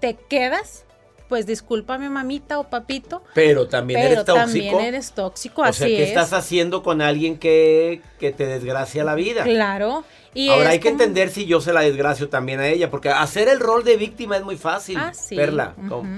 te 0.00 0.14
quedas, 0.14 0.84
pues 1.28 1.44
discúlpame 1.46 2.08
mamita 2.08 2.58
o 2.58 2.70
papito. 2.70 3.22
Pero 3.34 3.68
también 3.68 4.00
pero 4.00 4.12
eres 4.14 4.24
tóxico. 4.24 4.44
también 4.46 4.80
eres 4.80 5.12
tóxico, 5.12 5.60
o 5.62 5.64
así 5.64 5.78
sea, 5.80 5.86
¿qué 5.88 6.02
es. 6.02 6.08
estás 6.08 6.32
haciendo 6.32 6.82
con 6.82 7.02
alguien 7.02 7.38
que, 7.38 8.00
que 8.18 8.32
te 8.32 8.46
desgracia 8.46 9.04
la 9.04 9.14
vida? 9.14 9.44
Claro. 9.44 10.04
Y 10.34 10.50
Ahora 10.50 10.70
hay 10.70 10.78
que 10.78 10.88
entender 10.88 11.30
si 11.30 11.46
yo 11.46 11.60
se 11.60 11.72
la 11.72 11.80
desgracio 11.80 12.28
también 12.28 12.60
a 12.60 12.68
ella, 12.68 12.90
porque 12.90 13.08
hacer 13.10 13.48
el 13.48 13.60
rol 13.60 13.82
de 13.84 13.96
víctima 13.96 14.36
es 14.36 14.44
muy 14.44 14.56
fácil. 14.56 14.96
Ah, 14.98 15.12
sí. 15.12 15.34
Perla. 15.36 15.74
Ujú. 15.78 15.88
Como, 15.88 16.08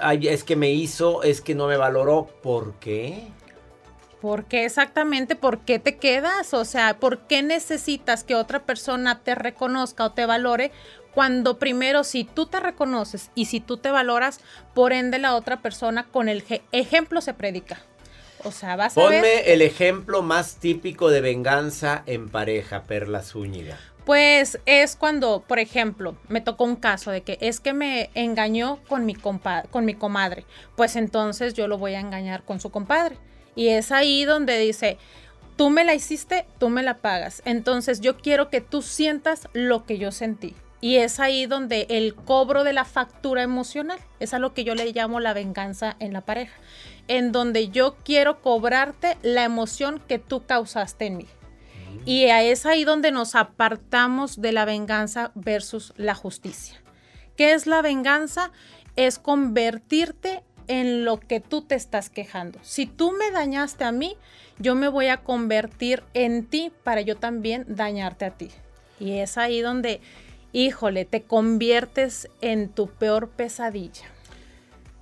"Ay, 0.00 0.28
es 0.28 0.44
que 0.44 0.56
me 0.56 0.70
hizo, 0.72 1.22
es 1.22 1.40
que 1.40 1.54
no 1.54 1.66
me 1.66 1.76
valoró. 1.76 2.26
¿Por 2.42 2.74
qué? 2.80 3.28
¿Por 4.26 4.46
qué 4.46 4.64
exactamente? 4.64 5.36
¿Por 5.36 5.60
qué 5.60 5.78
te 5.78 5.98
quedas? 5.98 6.52
O 6.52 6.64
sea, 6.64 6.98
¿por 6.98 7.28
qué 7.28 7.44
necesitas 7.44 8.24
que 8.24 8.34
otra 8.34 8.64
persona 8.64 9.20
te 9.20 9.36
reconozca 9.36 10.04
o 10.04 10.10
te 10.14 10.26
valore 10.26 10.72
cuando 11.14 11.60
primero 11.60 12.02
si 12.02 12.24
tú 12.24 12.46
te 12.46 12.58
reconoces 12.58 13.30
y 13.36 13.44
si 13.44 13.60
tú 13.60 13.76
te 13.76 13.92
valoras, 13.92 14.40
por 14.74 14.92
ende 14.92 15.20
la 15.20 15.36
otra 15.36 15.62
persona 15.62 16.06
con 16.10 16.28
el 16.28 16.44
je- 16.44 16.62
ejemplo 16.72 17.20
se 17.20 17.34
predica? 17.34 17.78
O 18.42 18.50
sea, 18.50 18.74
vas 18.74 18.98
a 18.98 19.00
ver... 19.02 19.22
Ponme 19.22 19.52
el 19.52 19.62
ejemplo 19.62 20.22
más 20.22 20.56
típico 20.56 21.08
de 21.08 21.20
venganza 21.20 22.02
en 22.06 22.28
pareja, 22.28 22.82
Perla 22.82 23.22
Zúñiga. 23.22 23.78
Pues 24.04 24.58
es 24.66 24.96
cuando, 24.96 25.44
por 25.46 25.60
ejemplo, 25.60 26.16
me 26.26 26.40
tocó 26.40 26.64
un 26.64 26.74
caso 26.74 27.12
de 27.12 27.22
que 27.22 27.38
es 27.40 27.60
que 27.60 27.72
me 27.74 28.10
engañó 28.14 28.80
con 28.88 29.06
mi, 29.06 29.14
compa 29.14 29.62
con 29.70 29.84
mi 29.84 29.94
comadre. 29.94 30.44
Pues 30.74 30.96
entonces 30.96 31.54
yo 31.54 31.68
lo 31.68 31.78
voy 31.78 31.94
a 31.94 32.00
engañar 32.00 32.42
con 32.42 32.58
su 32.58 32.72
compadre. 32.72 33.18
Y 33.56 33.68
es 33.68 33.90
ahí 33.90 34.24
donde 34.24 34.58
dice, 34.58 34.98
tú 35.56 35.70
me 35.70 35.84
la 35.84 35.94
hiciste, 35.94 36.46
tú 36.58 36.68
me 36.68 36.84
la 36.84 36.98
pagas. 36.98 37.42
Entonces 37.44 38.00
yo 38.00 38.18
quiero 38.18 38.50
que 38.50 38.60
tú 38.60 38.82
sientas 38.82 39.48
lo 39.52 39.84
que 39.84 39.98
yo 39.98 40.12
sentí. 40.12 40.54
Y 40.80 40.96
es 40.96 41.18
ahí 41.18 41.46
donde 41.46 41.86
el 41.88 42.14
cobro 42.14 42.62
de 42.62 42.74
la 42.74 42.84
factura 42.84 43.42
emocional, 43.42 43.98
es 44.20 44.34
a 44.34 44.38
lo 44.38 44.52
que 44.52 44.62
yo 44.62 44.74
le 44.74 44.92
llamo 44.92 45.18
la 45.18 45.32
venganza 45.32 45.96
en 45.98 46.12
la 46.12 46.20
pareja, 46.20 46.54
en 47.08 47.32
donde 47.32 47.70
yo 47.70 47.96
quiero 48.04 48.42
cobrarte 48.42 49.16
la 49.22 49.42
emoción 49.42 50.00
que 50.06 50.18
tú 50.18 50.44
causaste 50.44 51.06
en 51.06 51.16
mí. 51.16 51.26
Y 52.04 52.24
es 52.24 52.66
ahí 52.66 52.84
donde 52.84 53.10
nos 53.10 53.34
apartamos 53.34 54.40
de 54.40 54.52
la 54.52 54.64
venganza 54.64 55.32
versus 55.34 55.94
la 55.96 56.14
justicia. 56.14 56.80
¿Qué 57.36 57.52
es 57.52 57.66
la 57.66 57.82
venganza? 57.82 58.52
Es 58.94 59.18
convertirte 59.18 60.44
en 60.68 61.04
lo 61.04 61.18
que 61.20 61.40
tú 61.40 61.62
te 61.62 61.74
estás 61.74 62.10
quejando. 62.10 62.58
Si 62.62 62.86
tú 62.86 63.12
me 63.12 63.30
dañaste 63.30 63.84
a 63.84 63.92
mí, 63.92 64.16
yo 64.58 64.74
me 64.74 64.88
voy 64.88 65.08
a 65.08 65.18
convertir 65.18 66.02
en 66.14 66.46
ti 66.46 66.72
para 66.84 67.00
yo 67.00 67.16
también 67.16 67.64
dañarte 67.68 68.24
a 68.24 68.30
ti. 68.30 68.48
Y 68.98 69.18
es 69.18 69.38
ahí 69.38 69.60
donde, 69.60 70.00
híjole, 70.52 71.04
te 71.04 71.22
conviertes 71.22 72.28
en 72.40 72.68
tu 72.68 72.88
peor 72.88 73.28
pesadilla. 73.30 74.06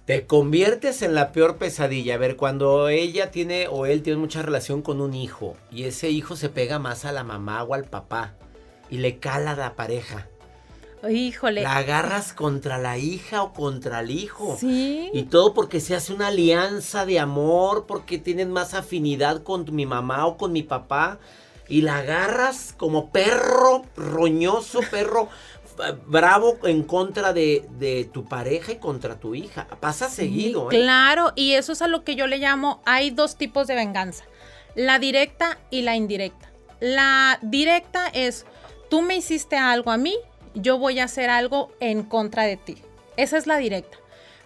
Te 0.04 0.26
conviertes 0.26 1.00
en 1.00 1.14
la 1.14 1.32
peor 1.32 1.56
pesadilla. 1.56 2.16
A 2.16 2.18
ver, 2.18 2.36
cuando 2.36 2.88
ella 2.88 3.30
tiene 3.30 3.68
o 3.68 3.86
él 3.86 4.02
tiene 4.02 4.18
mucha 4.18 4.42
relación 4.42 4.82
con 4.82 5.00
un 5.00 5.14
hijo 5.14 5.56
y 5.70 5.84
ese 5.84 6.10
hijo 6.10 6.36
se 6.36 6.50
pega 6.50 6.78
más 6.78 7.04
a 7.04 7.12
la 7.12 7.24
mamá 7.24 7.62
o 7.62 7.72
al 7.72 7.84
papá 7.84 8.34
y 8.90 8.98
le 8.98 9.18
cala 9.18 9.52
a 9.52 9.56
la 9.56 9.76
pareja. 9.76 10.28
Híjole. 11.10 11.62
La 11.62 11.76
agarras 11.76 12.32
contra 12.32 12.78
la 12.78 12.98
hija 12.98 13.42
o 13.42 13.52
contra 13.52 14.00
el 14.00 14.10
hijo. 14.10 14.56
Sí. 14.58 15.10
Y 15.12 15.24
todo 15.24 15.54
porque 15.54 15.80
se 15.80 15.94
hace 15.94 16.12
una 16.12 16.28
alianza 16.28 17.06
de 17.06 17.18
amor, 17.18 17.86
porque 17.86 18.18
tienen 18.18 18.50
más 18.50 18.74
afinidad 18.74 19.42
con 19.42 19.64
mi 19.74 19.86
mamá 19.86 20.26
o 20.26 20.36
con 20.36 20.52
mi 20.52 20.62
papá. 20.62 21.18
Y 21.68 21.80
la 21.80 21.98
agarras 21.98 22.74
como 22.76 23.10
perro 23.10 23.84
roñoso, 23.96 24.80
perro 24.90 25.28
eh, 25.82 25.94
bravo 26.06 26.58
en 26.64 26.82
contra 26.84 27.32
de, 27.32 27.66
de 27.78 28.04
tu 28.04 28.24
pareja 28.24 28.72
y 28.72 28.76
contra 28.76 29.18
tu 29.18 29.34
hija. 29.34 29.66
Pasa 29.80 30.08
seguido, 30.08 30.70
¿eh? 30.70 30.76
Claro, 30.76 31.32
y 31.34 31.54
eso 31.54 31.72
es 31.72 31.82
a 31.82 31.88
lo 31.88 32.04
que 32.04 32.16
yo 32.16 32.26
le 32.26 32.38
llamo, 32.38 32.82
hay 32.84 33.10
dos 33.10 33.36
tipos 33.36 33.66
de 33.66 33.74
venganza, 33.74 34.24
la 34.74 34.98
directa 34.98 35.58
y 35.70 35.82
la 35.82 35.96
indirecta. 35.96 36.52
La 36.80 37.38
directa 37.42 38.08
es, 38.08 38.46
tú 38.88 39.02
me 39.02 39.16
hiciste 39.16 39.56
algo 39.56 39.90
a 39.90 39.96
mí, 39.96 40.14
yo 40.54 40.78
voy 40.78 41.00
a 41.00 41.04
hacer 41.04 41.30
algo 41.30 41.72
en 41.80 42.02
contra 42.02 42.44
de 42.44 42.56
ti. 42.56 42.76
Esa 43.16 43.36
es 43.36 43.46
la 43.46 43.58
directa. 43.58 43.98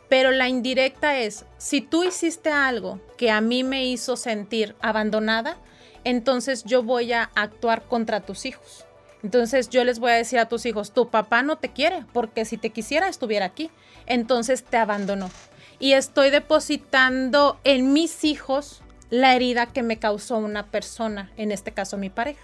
Pero 0.08 0.30
la 0.30 0.48
indirecta 0.48 1.18
es, 1.18 1.44
si 1.58 1.80
tú 1.80 2.02
hiciste 2.02 2.50
algo 2.50 3.00
que 3.16 3.30
a 3.30 3.40
mí 3.40 3.62
me 3.62 3.84
hizo 3.84 4.16
sentir 4.16 4.74
abandonada, 4.80 5.58
entonces 6.04 6.64
yo 6.64 6.82
voy 6.82 7.12
a 7.12 7.30
actuar 7.34 7.82
contra 7.82 8.20
tus 8.20 8.46
hijos. 8.46 8.86
Entonces 9.22 9.68
yo 9.68 9.84
les 9.84 9.98
voy 9.98 10.12
a 10.12 10.14
decir 10.14 10.38
a 10.38 10.48
tus 10.48 10.64
hijos, 10.64 10.92
tu 10.92 11.10
papá 11.10 11.42
no 11.42 11.58
te 11.58 11.70
quiere, 11.70 12.04
porque 12.12 12.44
si 12.44 12.56
te 12.56 12.70
quisiera 12.70 13.08
estuviera 13.08 13.46
aquí. 13.46 13.70
Entonces 14.06 14.64
te 14.64 14.78
abandonó. 14.78 15.30
Y 15.78 15.92
estoy 15.92 16.30
depositando 16.30 17.58
en 17.64 17.92
mis 17.92 18.24
hijos 18.24 18.82
la 19.10 19.34
herida 19.34 19.66
que 19.66 19.82
me 19.82 19.98
causó 19.98 20.38
una 20.38 20.66
persona, 20.66 21.30
en 21.36 21.52
este 21.52 21.72
caso 21.72 21.98
mi 21.98 22.10
pareja. 22.10 22.42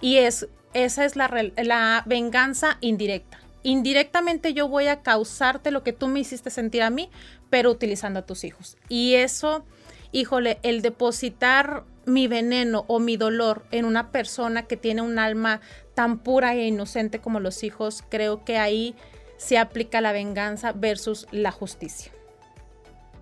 Y 0.00 0.18
es, 0.18 0.48
esa 0.74 1.04
es 1.04 1.16
la, 1.16 1.28
la 1.56 2.02
venganza 2.06 2.78
indirecta. 2.80 3.38
Indirectamente 3.62 4.54
yo 4.54 4.68
voy 4.68 4.86
a 4.86 5.02
causarte 5.02 5.70
lo 5.70 5.82
que 5.82 5.92
tú 5.92 6.08
me 6.08 6.20
hiciste 6.20 6.50
sentir 6.50 6.82
a 6.82 6.90
mí, 6.90 7.10
pero 7.50 7.70
utilizando 7.70 8.20
a 8.20 8.26
tus 8.26 8.44
hijos. 8.44 8.76
Y 8.88 9.14
eso, 9.14 9.64
híjole, 10.12 10.58
el 10.62 10.82
depositar 10.82 11.84
mi 12.06 12.28
veneno 12.28 12.84
o 12.88 13.00
mi 13.00 13.16
dolor 13.16 13.64
en 13.70 13.84
una 13.84 14.10
persona 14.10 14.62
que 14.62 14.76
tiene 14.76 15.02
un 15.02 15.18
alma 15.18 15.60
tan 15.94 16.18
pura 16.18 16.54
e 16.54 16.66
inocente 16.66 17.18
como 17.18 17.40
los 17.40 17.62
hijos, 17.64 18.04
creo 18.08 18.44
que 18.44 18.58
ahí 18.58 18.94
se 19.36 19.58
aplica 19.58 20.00
la 20.00 20.12
venganza 20.12 20.72
versus 20.72 21.26
la 21.30 21.52
justicia. 21.52 22.12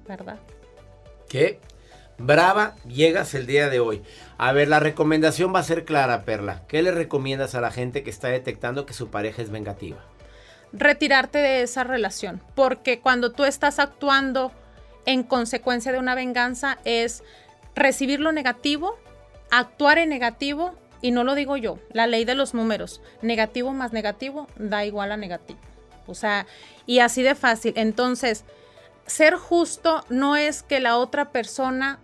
¿Verdad? 0.07 0.39
¿Qué? 1.29 1.61
Brava 2.19 2.75
llegas 2.87 3.35
el 3.35 3.47
día 3.47 3.69
de 3.69 3.81
hoy. 3.81 4.03
A 4.39 4.53
ver, 4.53 4.69
la 4.69 4.81
recomendación 4.81 5.55
va 5.55 5.61
a 5.61 5.65
ser 5.65 5.85
clara, 5.85 6.23
Perla. 6.25 6.63
¿Qué 6.69 6.83
le 6.83 6.93
recomiendas 6.93 7.55
a 7.55 7.61
la 7.61 7.71
gente 7.71 8.03
que 8.03 8.11
está 8.11 8.29
detectando 8.29 8.87
que 8.87 8.95
su 8.95 9.09
pareja 9.09 9.43
es 9.43 9.51
vengativa? 9.51 9.99
retirarte 10.73 11.39
de 11.39 11.63
esa 11.63 11.85
relación, 11.85 12.41
porque 12.55 13.01
cuando 13.01 13.33
tú 13.33 13.45
estás 13.45 13.79
actuando 13.79 14.53
en 15.05 15.23
consecuencia 15.23 15.93
de 15.93 15.99
una 15.99 16.15
venganza 16.15 16.79
es 16.85 17.23
recibir 17.75 18.21
lo 18.21 18.33
negativo, 18.33 18.99
actuar 19.51 19.99
en 19.99 20.09
negativo, 20.09 20.75
y 21.03 21.11
no 21.11 21.25
lo 21.25 21.35
digo 21.35 21.57
yo, 21.57 21.79
la 21.93 22.07
ley 22.07 22.25
de 22.25 22.35
los 22.35 22.55
números, 22.55 23.01
negativo 23.23 23.73
más 23.73 23.93
negativo 23.93 24.49
da 24.57 24.85
igual 24.85 25.13
a 25.13 25.17
negativo. 25.17 25.61
O 26.07 26.15
sea, 26.15 26.47
y 26.87 27.01
así 27.01 27.23
de 27.23 27.35
fácil. 27.35 27.73
Entonces, 27.77 28.45
ser 29.07 29.35
justo 29.37 30.05
no 30.09 30.37
es 30.37 30.63
que 30.63 30.81
la 30.81 30.97
otra 30.97 31.31
persona 31.31 31.99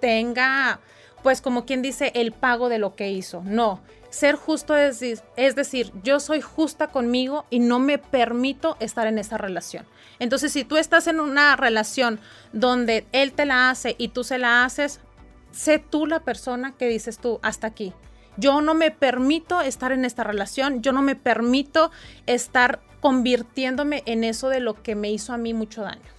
tenga, 0.00 0.80
pues 1.22 1.40
como 1.40 1.64
quien 1.64 1.82
dice, 1.82 2.12
el 2.14 2.32
pago 2.32 2.68
de 2.68 2.78
lo 2.78 2.94
que 2.94 3.10
hizo. 3.10 3.42
No, 3.44 3.80
ser 4.10 4.36
justo 4.36 4.76
es, 4.76 5.00
dec- 5.00 5.22
es 5.36 5.54
decir, 5.54 5.92
yo 6.02 6.20
soy 6.20 6.40
justa 6.40 6.88
conmigo 6.88 7.46
y 7.50 7.58
no 7.58 7.78
me 7.78 7.98
permito 7.98 8.76
estar 8.80 9.06
en 9.06 9.18
esa 9.18 9.38
relación. 9.38 9.86
Entonces, 10.18 10.52
si 10.52 10.64
tú 10.64 10.76
estás 10.76 11.06
en 11.06 11.20
una 11.20 11.56
relación 11.56 12.20
donde 12.52 13.06
él 13.12 13.32
te 13.32 13.46
la 13.46 13.70
hace 13.70 13.96
y 13.98 14.08
tú 14.08 14.24
se 14.24 14.38
la 14.38 14.64
haces, 14.64 15.00
sé 15.50 15.78
tú 15.78 16.06
la 16.06 16.20
persona 16.20 16.72
que 16.76 16.86
dices 16.88 17.18
tú, 17.18 17.40
hasta 17.42 17.66
aquí. 17.66 17.92
Yo 18.36 18.60
no 18.62 18.74
me 18.74 18.90
permito 18.90 19.60
estar 19.60 19.92
en 19.92 20.04
esta 20.04 20.24
relación, 20.24 20.80
yo 20.80 20.92
no 20.92 21.02
me 21.02 21.16
permito 21.16 21.90
estar 22.26 22.80
convirtiéndome 23.00 24.02
en 24.06 24.24
eso 24.24 24.48
de 24.48 24.60
lo 24.60 24.82
que 24.82 24.94
me 24.94 25.10
hizo 25.10 25.32
a 25.32 25.36
mí 25.36 25.52
mucho 25.52 25.82
daño. 25.82 26.11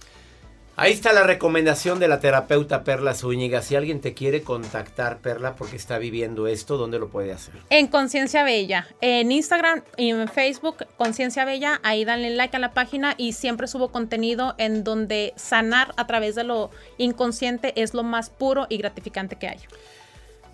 Ahí 0.76 0.92
está 0.92 1.12
la 1.12 1.22
recomendación 1.22 2.00
de 2.00 2.08
la 2.08 2.18
terapeuta 2.18 2.82
Perla 2.82 3.14
Zúñiga. 3.14 3.62
Si 3.62 3.76
alguien 3.76 4.00
te 4.00 4.12
quiere 4.12 4.42
contactar, 4.42 5.18
Perla, 5.18 5.54
porque 5.54 5.76
está 5.76 5.98
viviendo 5.98 6.48
esto, 6.48 6.76
¿dónde 6.76 6.98
lo 6.98 7.08
puede 7.10 7.32
hacer? 7.32 7.54
En 7.70 7.86
Conciencia 7.86 8.42
Bella, 8.42 8.88
en 9.00 9.30
Instagram 9.30 9.82
y 9.96 10.10
en 10.10 10.26
Facebook, 10.26 10.84
Conciencia 10.96 11.44
Bella, 11.44 11.80
ahí 11.84 12.04
danle 12.04 12.30
like 12.30 12.56
a 12.56 12.58
la 12.58 12.72
página 12.72 13.14
y 13.16 13.34
siempre 13.34 13.68
subo 13.68 13.92
contenido 13.92 14.56
en 14.58 14.82
donde 14.82 15.32
sanar 15.36 15.94
a 15.96 16.08
través 16.08 16.34
de 16.34 16.42
lo 16.42 16.70
inconsciente 16.98 17.80
es 17.80 17.94
lo 17.94 18.02
más 18.02 18.30
puro 18.30 18.66
y 18.68 18.78
gratificante 18.78 19.36
que 19.36 19.46
hay. 19.46 19.60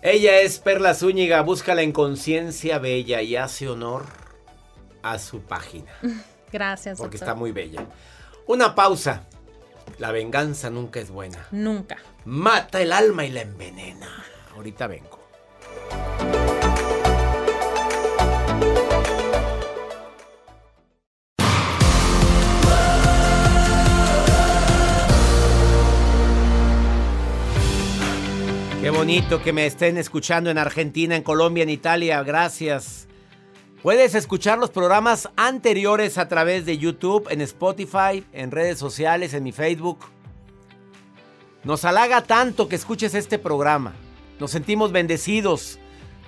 Ella 0.03 0.39
es 0.41 0.59
Perla 0.59 0.93
Zúñiga, 0.93 1.41
búscala 1.41 1.81
en 1.81 1.91
Conciencia 1.91 2.77
Bella 2.77 3.23
y 3.23 3.35
hace 3.37 3.67
honor 3.67 4.05
a 5.01 5.17
su 5.17 5.41
página, 5.41 5.91
Gracias. 6.51 6.99
porque 6.99 7.17
doctor. 7.17 7.27
está 7.29 7.35
muy 7.35 7.51
bella. 7.51 7.85
Una 8.45 8.75
pausa. 8.75 9.23
La 9.97 10.11
venganza 10.11 10.69
nunca 10.69 10.99
es 10.99 11.11
buena. 11.11 11.47
Nunca. 11.51 11.97
Mata 12.25 12.81
el 12.81 12.91
alma 12.91 13.25
y 13.25 13.31
la 13.31 13.41
envenena. 13.41 14.23
Ahorita 14.55 14.87
vengo. 14.87 15.21
Qué 28.81 28.89
bonito 28.89 29.43
que 29.43 29.53
me 29.53 29.67
estén 29.67 29.97
escuchando 29.97 30.49
en 30.49 30.57
Argentina, 30.57 31.15
en 31.15 31.21
Colombia, 31.21 31.61
en 31.61 31.69
Italia. 31.69 32.23
Gracias. 32.23 33.07
Puedes 33.81 34.13
escuchar 34.13 34.59
los 34.59 34.69
programas 34.69 35.27
anteriores 35.35 36.19
a 36.19 36.27
través 36.27 36.67
de 36.67 36.77
YouTube, 36.77 37.27
en 37.31 37.41
Spotify, 37.41 38.23
en 38.31 38.51
redes 38.51 38.77
sociales, 38.77 39.33
en 39.33 39.41
mi 39.41 39.51
Facebook. 39.51 39.97
Nos 41.63 41.83
halaga 41.83 42.21
tanto 42.21 42.69
que 42.69 42.75
escuches 42.75 43.15
este 43.15 43.39
programa. 43.39 43.93
Nos 44.39 44.51
sentimos 44.51 44.91
bendecidos 44.91 45.79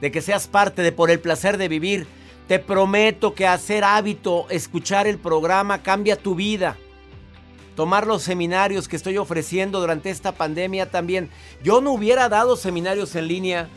de 0.02 0.12
que 0.12 0.22
seas 0.22 0.48
parte 0.48 0.82
de 0.82 0.92
Por 0.92 1.12
el 1.12 1.20
placer 1.20 1.58
de 1.58 1.68
vivir. 1.68 2.08
Te 2.48 2.58
prometo 2.58 3.36
que 3.36 3.46
hacer 3.46 3.84
hábito, 3.84 4.48
escuchar 4.50 5.06
el 5.06 5.20
programa 5.20 5.84
cambia 5.84 6.16
tu 6.16 6.34
vida. 6.34 6.76
Tomar 7.76 8.08
los 8.08 8.24
seminarios 8.24 8.88
que 8.88 8.96
estoy 8.96 9.20
ofreciendo 9.20 9.80
durante 9.80 10.10
esta 10.10 10.32
pandemia 10.32 10.90
también. 10.90 11.30
Yo 11.64 11.82
no 11.82 11.92
hubiera 11.92 12.30
dado 12.30 12.56
seminarios 12.56 13.16
en 13.16 13.28
línea 13.28 13.70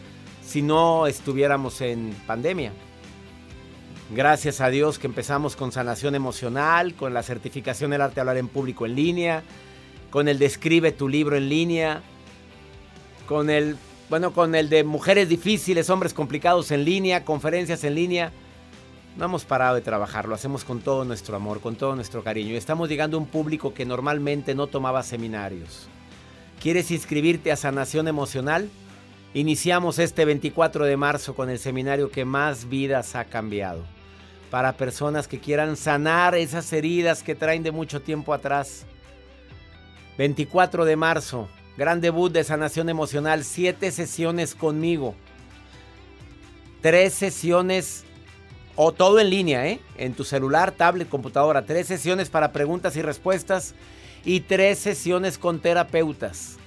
si 0.43 0.62
no 0.62 1.07
estuviéramos 1.07 1.83
en 1.83 2.16
pandemia. 2.27 2.72
Gracias 4.11 4.61
a 4.61 4.69
Dios 4.69 5.01
que 5.01 5.09
empezamos 5.09 5.57
con 5.57 5.73
sanación 5.73 6.15
emocional, 6.15 6.95
con 6.95 7.13
la 7.13 7.25
certificación 7.25 7.91
del 7.91 8.03
arte 8.03 8.17
de 8.17 8.21
hablar 8.21 8.37
en 8.37 8.47
público 8.47 8.87
en 8.87 8.95
línea, 8.95 9.43
con 10.11 10.29
el 10.29 10.39
describe 10.39 10.93
tu 10.93 11.09
libro 11.09 11.37
en 11.37 11.49
línea, 11.49 12.03
con 13.27 13.51
el, 13.51 13.77
bueno, 14.09 14.33
con 14.33 14.55
el 14.55 14.69
de 14.69 14.85
mujeres 14.85 15.29
difíciles, 15.29 15.91
hombres 15.91 16.15
complicados 16.15 16.71
en 16.71 16.85
línea, 16.85 17.25
conferencias 17.25 17.83
en 17.83 17.97
línea. 17.97 18.31
No 19.17 19.25
hemos 19.25 19.45
parado 19.45 19.75
de 19.75 19.81
trabajar, 19.81 20.29
lo 20.29 20.37
hacemos 20.37 20.63
con 20.63 20.83
todo 20.83 21.05
nuestro 21.05 21.35
amor, 21.35 21.61
con 21.61 21.75
todo 21.75 21.97
nuestro 21.97 22.23
cariño. 22.23 22.53
Y 22.53 22.57
estamos 22.57 22.89
llegando 22.89 23.17
a 23.17 23.21
un 23.21 23.27
público 23.27 23.75
que 23.75 23.87
normalmente 23.87 24.55
no 24.55 24.69
tomaba 24.69 25.03
seminarios. 25.03 25.89
¿Quieres 26.63 26.93
inscribirte 26.93 27.51
a 27.51 27.57
sanación 27.57 28.07
emocional? 28.07 28.71
Iniciamos 29.35 29.99
este 29.99 30.25
24 30.25 30.85
de 30.85 30.97
marzo 30.97 31.35
con 31.35 31.51
el 31.51 31.59
seminario 31.59 32.13
que 32.13 32.25
más 32.25 32.69
vidas 32.69 33.17
ha 33.17 33.25
cambiado 33.25 33.96
para 34.51 34.77
personas 34.77 35.29
que 35.29 35.41
quieran 35.41 35.77
sanar 35.77 36.35
esas 36.35 36.73
heridas 36.73 37.23
que 37.23 37.35
traen 37.35 37.63
de 37.63 37.73
mucho 37.73 38.01
tiempo 38.01 38.33
atrás. 38.33 38.87
24 40.19 40.85
de 40.85 40.97
marzo, 40.97 41.49
gran 41.77 42.01
debut 42.01 42.33
de 42.33 42.45
sanación 42.45 42.89
emocional, 42.89 43.45
siete 43.45 43.91
sesiones 43.91 44.55
conmigo. 44.55 45.15
Tres 46.81 47.15
sesiones 47.15 48.05
o 48.77 48.93
todo 48.93 49.19
en 49.19 49.31
línea, 49.31 49.67
¿eh? 49.67 49.81
En 49.97 50.15
tu 50.15 50.25
celular, 50.25 50.71
tablet, 50.73 51.09
computadora. 51.09 51.65
Tres 51.65 51.87
sesiones 51.87 52.29
para 52.29 52.53
preguntas 52.53 52.97
y 52.97 53.03
respuestas 53.03 53.75
y 54.25 54.41
tres 54.41 54.79
sesiones 54.79 55.39
con 55.39 55.61
terapeutas 55.61 56.59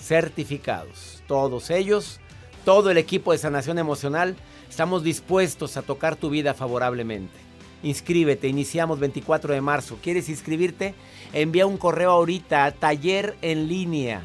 certificados. 0.00 1.22
Todos 1.26 1.70
ellos, 1.70 2.20
todo 2.64 2.90
el 2.90 2.98
equipo 2.98 3.32
de 3.32 3.38
sanación 3.38 3.78
emocional 3.78 4.36
Estamos 4.68 5.02
dispuestos 5.02 5.76
a 5.76 5.82
tocar 5.82 6.16
tu 6.16 6.30
vida 6.30 6.54
favorablemente. 6.54 7.38
Inscríbete, 7.82 8.48
iniciamos 8.48 8.98
24 8.98 9.54
de 9.54 9.60
marzo. 9.60 9.98
¿Quieres 10.02 10.28
inscribirte? 10.28 10.94
Envía 11.32 11.66
un 11.66 11.76
correo 11.76 12.10
ahorita 12.10 12.64
a 12.64 12.72
taller 12.72 13.36
en 13.40 13.68
línea. 13.68 14.22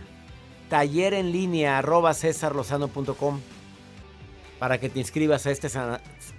Taller 0.69 1.13
en 1.13 1.31
línea 1.31 1.77
arroba 1.77 2.13
cesarlozano.com 2.13 3.39
para 4.57 4.79
que 4.79 4.89
te 4.89 4.99
inscribas 4.99 5.45
a 5.45 5.51
este 5.51 5.69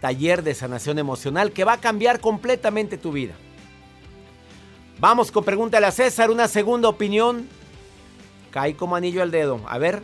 taller 0.00 0.42
de 0.42 0.54
sanación 0.54 0.98
emocional 0.98 1.52
que 1.52 1.64
va 1.64 1.74
a 1.74 1.80
cambiar 1.80 2.20
completamente 2.20 2.96
tu 2.96 3.12
vida. 3.12 3.34
Vamos 4.98 5.30
con 5.30 5.44
Pregúntale 5.44 5.86
a 5.86 5.90
César, 5.90 6.30
una 6.30 6.48
segunda 6.48 6.88
opinión. 6.88 7.46
Cae 8.50 8.76
como 8.76 8.96
anillo 8.96 9.22
al 9.22 9.30
dedo. 9.30 9.60
A 9.68 9.78
ver, 9.78 10.02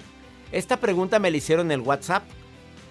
esta 0.53 0.77
pregunta 0.79 1.19
me 1.19 1.31
la 1.31 1.39
hicieron 1.39 1.67
en 1.69 1.81
el 1.81 1.87
WhatsApp 1.87 2.25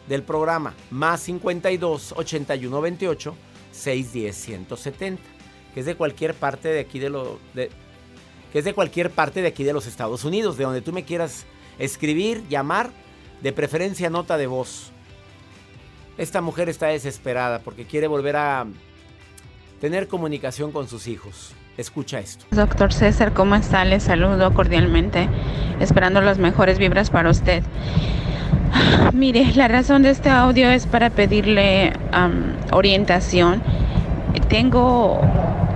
del 0.10 0.24
programa, 0.24 0.74
más 0.90 1.22
52 1.22 2.16
81 2.18 2.82
28 2.82 3.36
610 3.72 4.36
170, 4.36 5.22
que 5.74 5.80
es 5.80 5.86
de 5.86 5.96
cualquier 5.96 6.34
parte 6.34 6.68
de 6.68 6.80
aquí 6.80 6.98
de 7.00 7.10
lo 7.12 7.40
de, 7.54 7.70
que 8.52 8.60
es 8.60 8.66
de 8.66 8.74
cualquier 8.74 9.12
parte 9.12 9.44
de 9.44 9.48
aquí 9.48 9.64
de 9.64 9.72
los 9.72 9.86
Estados 9.86 10.26
Unidos, 10.26 10.58
de 10.58 10.64
donde 10.64 10.82
tú 10.82 10.92
me 10.92 11.06
quieras 11.06 11.46
escribir, 11.78 12.44
llamar, 12.50 12.90
de 13.42 13.54
preferencia 13.54 14.10
nota 14.10 14.36
de 14.38 14.48
voz. 14.48 14.92
Esta 16.18 16.42
mujer 16.42 16.68
está 16.68 16.88
desesperada 16.88 17.60
porque 17.60 17.86
quiere 17.86 18.08
volver 18.08 18.36
a 18.36 18.66
tener 19.80 20.08
comunicación 20.08 20.72
con 20.72 20.90
sus 20.90 21.08
hijos. 21.08 21.54
Escucha 21.78 22.20
esto. 22.20 22.46
Doctor 22.52 22.92
César, 22.92 23.34
¿cómo 23.34 23.56
está? 23.56 23.86
Le 23.86 24.02
saludo 24.02 24.54
cordialmente, 24.54 25.30
esperando 25.80 26.20
las 26.20 26.38
mejores 26.40 26.78
vibras 26.78 27.10
para 27.10 27.30
usted. 27.30 27.64
Mire, 29.14 29.54
la 29.56 29.68
razón 29.68 30.04
de 30.04 30.12
este 30.12 30.30
audio 30.30 30.70
es 30.70 30.86
para 30.86 31.10
pedirle 31.10 31.94
orientación. 32.72 33.62
Tengo 34.48 35.22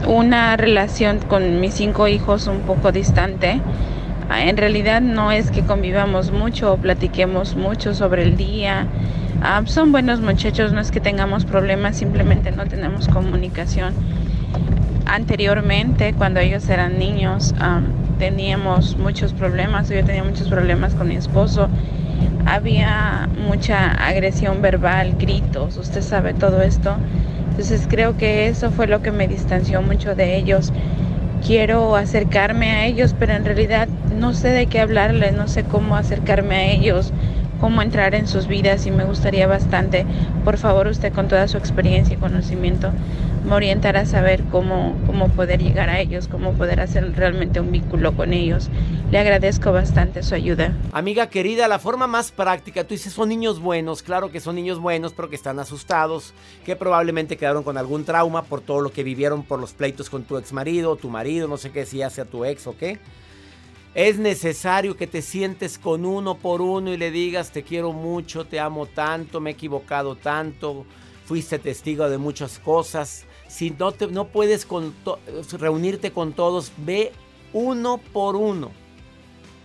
una 0.08 0.58
relación 0.58 1.20
con 1.20 1.60
mis 1.60 1.76
cinco 1.76 2.08
hijos 2.08 2.48
un 2.48 2.60
poco 2.62 2.92
distante. 2.92 3.62
Ah, 4.30 4.46
en 4.46 4.58
realidad 4.58 5.02
no 5.02 5.32
es 5.32 5.52
que 5.52 5.62
convivamos 5.62 6.32
mucho 6.32 6.74
o 6.74 6.78
platiquemos 6.78 7.56
mucho 7.56 7.94
sobre 7.94 8.24
el 8.24 8.38
día. 8.38 8.88
son 9.66 9.92
buenos 9.92 10.22
muchachos, 10.22 10.74
no 10.74 10.80
es 10.80 10.92
que 10.92 11.00
tengamos 11.00 11.46
problemas, 11.46 11.98
simplemente 11.98 12.52
no 12.52 12.66
tenemos 12.66 13.08
comunicación. 13.08 13.94
Anteriormente, 15.06 16.14
cuando 16.14 16.40
ellos 16.40 16.68
eran 16.70 16.98
niños, 16.98 17.54
teníamos 18.18 18.98
muchos 18.98 19.34
problemas. 19.34 19.90
Yo 19.90 20.04
tenía 20.04 20.24
muchos 20.24 20.48
problemas 20.48 20.96
con 20.96 21.10
mi 21.10 21.16
esposo 21.16 21.70
había 22.46 23.30
mucha 23.48 23.92
agresión 23.92 24.62
verbal, 24.62 25.16
gritos, 25.18 25.78
usted 25.78 26.02
sabe 26.02 26.34
todo 26.34 26.62
esto. 26.62 26.98
Entonces 27.50 27.88
creo 27.88 28.18
que 28.18 28.48
eso 28.48 28.72
fue 28.72 28.88
lo 28.88 29.02
que 29.02 29.12
me 29.12 29.28
distanció 29.28 29.82
mucho 29.82 30.16
de 30.16 30.38
ellos. 30.38 30.74
Quiero 31.46 31.96
acercarme 31.96 32.72
a 32.72 32.86
ellos, 32.86 33.16
pero 33.18 33.34
en 33.34 33.46
realidad 33.46 33.88
no 34.16 34.34
sé 34.34 34.50
de 34.50 34.68
qué 34.68 34.80
hablarles, 34.80 35.34
no 35.34 35.48
sé 35.48 35.64
cómo 35.64 35.96
acercarme 35.96 36.56
a 36.56 36.72
ellos, 36.72 37.12
cómo 37.60 37.82
entrar 37.82 38.16
en 38.16 38.28
sus 38.28 38.48
vidas 38.48 38.86
y 38.88 38.92
me 38.92 39.06
gustaría 39.06 39.48
bastante, 39.48 40.06
por 40.44 40.58
favor 40.58 40.88
usted 40.88 41.14
con 41.14 41.28
toda 41.28 41.48
su 41.48 41.58
experiencia 41.58 42.16
y 42.16 42.18
conocimiento, 42.18 42.92
me 43.44 43.56
orientará 43.56 44.02
a 44.02 44.06
saber 44.06 44.44
cómo, 44.46 44.98
cómo 45.06 45.30
poder 45.30 45.62
llegar 45.62 45.90
a 45.90 46.00
ellos, 46.00 46.28
cómo 46.28 46.54
poder 46.54 46.80
hacer 46.80 47.16
realmente 47.16 47.60
un 47.60 47.72
vínculo 47.72 48.16
con 48.16 48.34
ellos. 48.34 48.70
Le 49.12 49.20
agradezco 49.20 49.72
bastante 49.72 50.24
su 50.24 50.36
ayuda. 50.36 50.74
Amiga 50.92 51.30
querida, 51.30 51.68
la 51.68 51.80
forma 51.80 52.08
más 52.08 52.32
práctica, 52.32 52.84
tú 52.84 52.94
dices 52.94 53.14
son 53.14 53.30
niños 53.30 53.60
buenos, 53.60 54.02
claro 54.02 54.32
que 54.32 54.40
son 54.40 54.56
niños 54.56 54.80
buenos, 54.80 55.14
pero 55.14 55.30
que 55.30 55.36
están 55.36 55.60
asustados, 55.60 56.34
que 56.66 56.76
probablemente 56.76 57.38
quedaron 57.38 57.64
con 57.64 57.78
algún 57.78 58.06
trauma 58.06 58.44
por 58.44 58.62
todo 58.62 58.82
lo 58.82 58.92
que 58.92 59.04
vivieron 59.04 59.44
por 59.44 59.60
los 59.60 59.74
pleitos 59.74 60.10
con 60.10 60.24
tu 60.24 60.38
ex 60.38 60.54
marido, 60.54 60.96
tu 60.96 61.10
marido, 61.10 61.48
no 61.48 61.58
sé 61.58 61.72
qué, 61.72 61.86
si 61.86 62.02
sea 62.10 62.26
tu 62.26 62.46
ex 62.46 62.68
o 62.68 62.78
qué. 62.78 63.00
Es 63.94 64.18
necesario 64.18 64.98
que 64.98 65.06
te 65.06 65.22
sientes 65.22 65.78
con 65.78 66.06
uno 66.06 66.36
por 66.36 66.62
uno 66.62 66.92
y 66.92 66.98
le 66.98 67.12
digas 67.12 67.52
te 67.52 67.62
quiero 67.62 67.92
mucho, 67.92 68.46
te 68.46 68.60
amo 68.60 68.88
tanto, 68.88 69.40
me 69.40 69.52
he 69.52 69.54
equivocado 69.54 70.16
tanto, 70.16 70.86
fuiste 71.26 71.60
testigo 71.60 72.10
de 72.10 72.18
muchas 72.18 72.58
cosas. 72.58 73.26
Si 73.54 73.70
no, 73.70 73.92
te, 73.92 74.08
no 74.08 74.30
puedes 74.30 74.68
reunirte 75.60 76.12
con 76.12 76.34
todos, 76.34 76.72
ve 76.78 77.12
uno 77.54 78.00
por 78.00 78.36
uno 78.36 78.72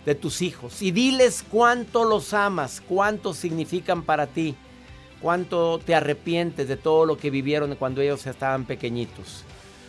de 0.05 0.13
tus 0.13 0.43
hijos 0.43 0.83
y 0.83 0.91
diles 0.91 1.43
cuánto 1.49 2.03
los 2.03 2.35
amas, 2.35 2.83
cuánto 2.87 3.33
significan 3.33 4.03
para 4.03 4.27
ti, 4.27 4.53
cuánto 5.23 5.79
te 5.79 5.95
arrepientes 5.95 6.67
de 6.67 6.77
todo 6.77 7.07
lo 7.07 7.17
que 7.17 7.31
vivieron 7.31 7.75
cuando 7.77 8.01
ellos 8.01 8.27
estaban 8.27 8.65
pequeñitos. 8.65 9.43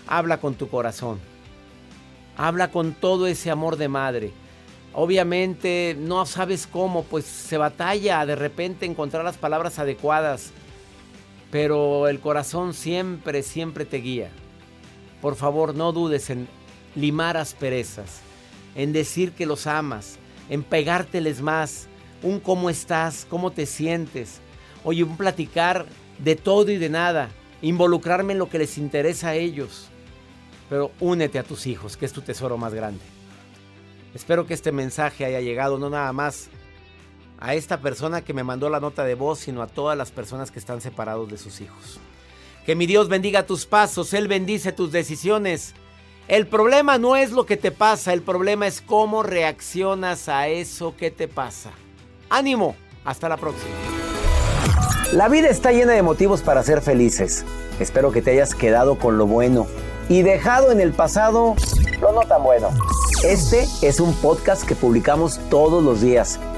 Habla 0.06 0.40
con 0.40 0.54
tu 0.54 0.70
corazón. 0.70 1.20
Habla 2.38 2.70
con 2.70 2.94
todo 2.94 3.26
ese 3.26 3.50
amor 3.50 3.76
de 3.76 3.88
madre. 3.88 4.32
Obviamente 4.94 5.94
no 6.00 6.24
sabes 6.24 6.66
cómo, 6.66 7.04
pues 7.04 7.26
se 7.26 7.58
batalla 7.58 8.24
de 8.24 8.34
repente 8.34 8.86
encontrar 8.86 9.24
las 9.24 9.36
palabras 9.36 9.78
adecuadas, 9.78 10.52
pero 11.50 12.08
el 12.08 12.20
corazón 12.20 12.74
siempre, 12.74 13.42
siempre 13.42 13.84
te 13.84 13.98
guía. 13.98 14.30
Por 15.20 15.36
favor, 15.36 15.74
no 15.74 15.92
dudes 15.92 16.30
en 16.30 16.48
limar 16.94 17.36
asperezas, 17.36 18.20
en 18.74 18.92
decir 18.92 19.32
que 19.32 19.46
los 19.46 19.66
amas, 19.66 20.18
en 20.48 20.62
pegárteles 20.62 21.42
más, 21.42 21.88
un 22.22 22.40
cómo 22.40 22.70
estás, 22.70 23.26
cómo 23.28 23.50
te 23.50 23.66
sientes. 23.66 24.40
Oye, 24.84 25.04
un 25.04 25.16
platicar 25.16 25.86
de 26.18 26.36
todo 26.36 26.70
y 26.70 26.78
de 26.78 26.88
nada, 26.88 27.30
involucrarme 27.62 28.32
en 28.32 28.38
lo 28.38 28.48
que 28.48 28.58
les 28.58 28.78
interesa 28.78 29.30
a 29.30 29.34
ellos 29.34 29.90
pero 30.70 30.92
únete 31.00 31.40
a 31.40 31.42
tus 31.42 31.66
hijos, 31.66 31.96
que 31.96 32.06
es 32.06 32.12
tu 32.12 32.22
tesoro 32.22 32.56
más 32.56 32.72
grande. 32.72 33.02
Espero 34.14 34.46
que 34.46 34.54
este 34.54 34.70
mensaje 34.70 35.24
haya 35.24 35.40
llegado 35.40 35.78
no 35.78 35.90
nada 35.90 36.12
más 36.12 36.48
a 37.40 37.54
esta 37.54 37.80
persona 37.80 38.22
que 38.22 38.34
me 38.34 38.44
mandó 38.44 38.68
la 38.68 38.80
nota 38.80 39.04
de 39.04 39.14
voz, 39.14 39.40
sino 39.40 39.62
a 39.62 39.66
todas 39.66 39.96
las 39.96 40.10
personas 40.10 40.50
que 40.50 40.58
están 40.58 40.80
separados 40.80 41.30
de 41.30 41.38
sus 41.38 41.60
hijos. 41.60 41.98
Que 42.66 42.74
mi 42.76 42.86
Dios 42.86 43.08
bendiga 43.08 43.46
tus 43.46 43.66
pasos, 43.66 44.12
Él 44.12 44.28
bendice 44.28 44.72
tus 44.72 44.92
decisiones. 44.92 45.74
El 46.28 46.46
problema 46.46 46.98
no 46.98 47.16
es 47.16 47.32
lo 47.32 47.46
que 47.46 47.56
te 47.56 47.72
pasa, 47.72 48.12
el 48.12 48.22
problema 48.22 48.66
es 48.66 48.80
cómo 48.80 49.22
reaccionas 49.22 50.28
a 50.28 50.48
eso 50.48 50.94
que 50.96 51.10
te 51.10 51.26
pasa. 51.26 51.70
ánimo, 52.28 52.76
hasta 53.04 53.28
la 53.28 53.36
próxima. 53.36 53.74
La 55.12 55.28
vida 55.28 55.48
está 55.48 55.72
llena 55.72 55.94
de 55.94 56.02
motivos 56.02 56.42
para 56.42 56.62
ser 56.62 56.82
felices. 56.82 57.44
Espero 57.80 58.12
que 58.12 58.22
te 58.22 58.30
hayas 58.30 58.54
quedado 58.54 58.96
con 58.96 59.18
lo 59.18 59.26
bueno 59.26 59.66
y 60.08 60.22
dejado 60.22 60.70
en 60.70 60.80
el 60.80 60.92
pasado 60.92 61.56
lo 62.00 62.12
no 62.12 62.20
tan 62.22 62.44
bueno. 62.44 62.68
Este 63.24 63.66
es 63.82 63.98
un 63.98 64.14
podcast 64.14 64.64
que 64.64 64.76
publicamos 64.76 65.40
todos 65.50 65.82
los 65.82 66.00
días, 66.00 66.38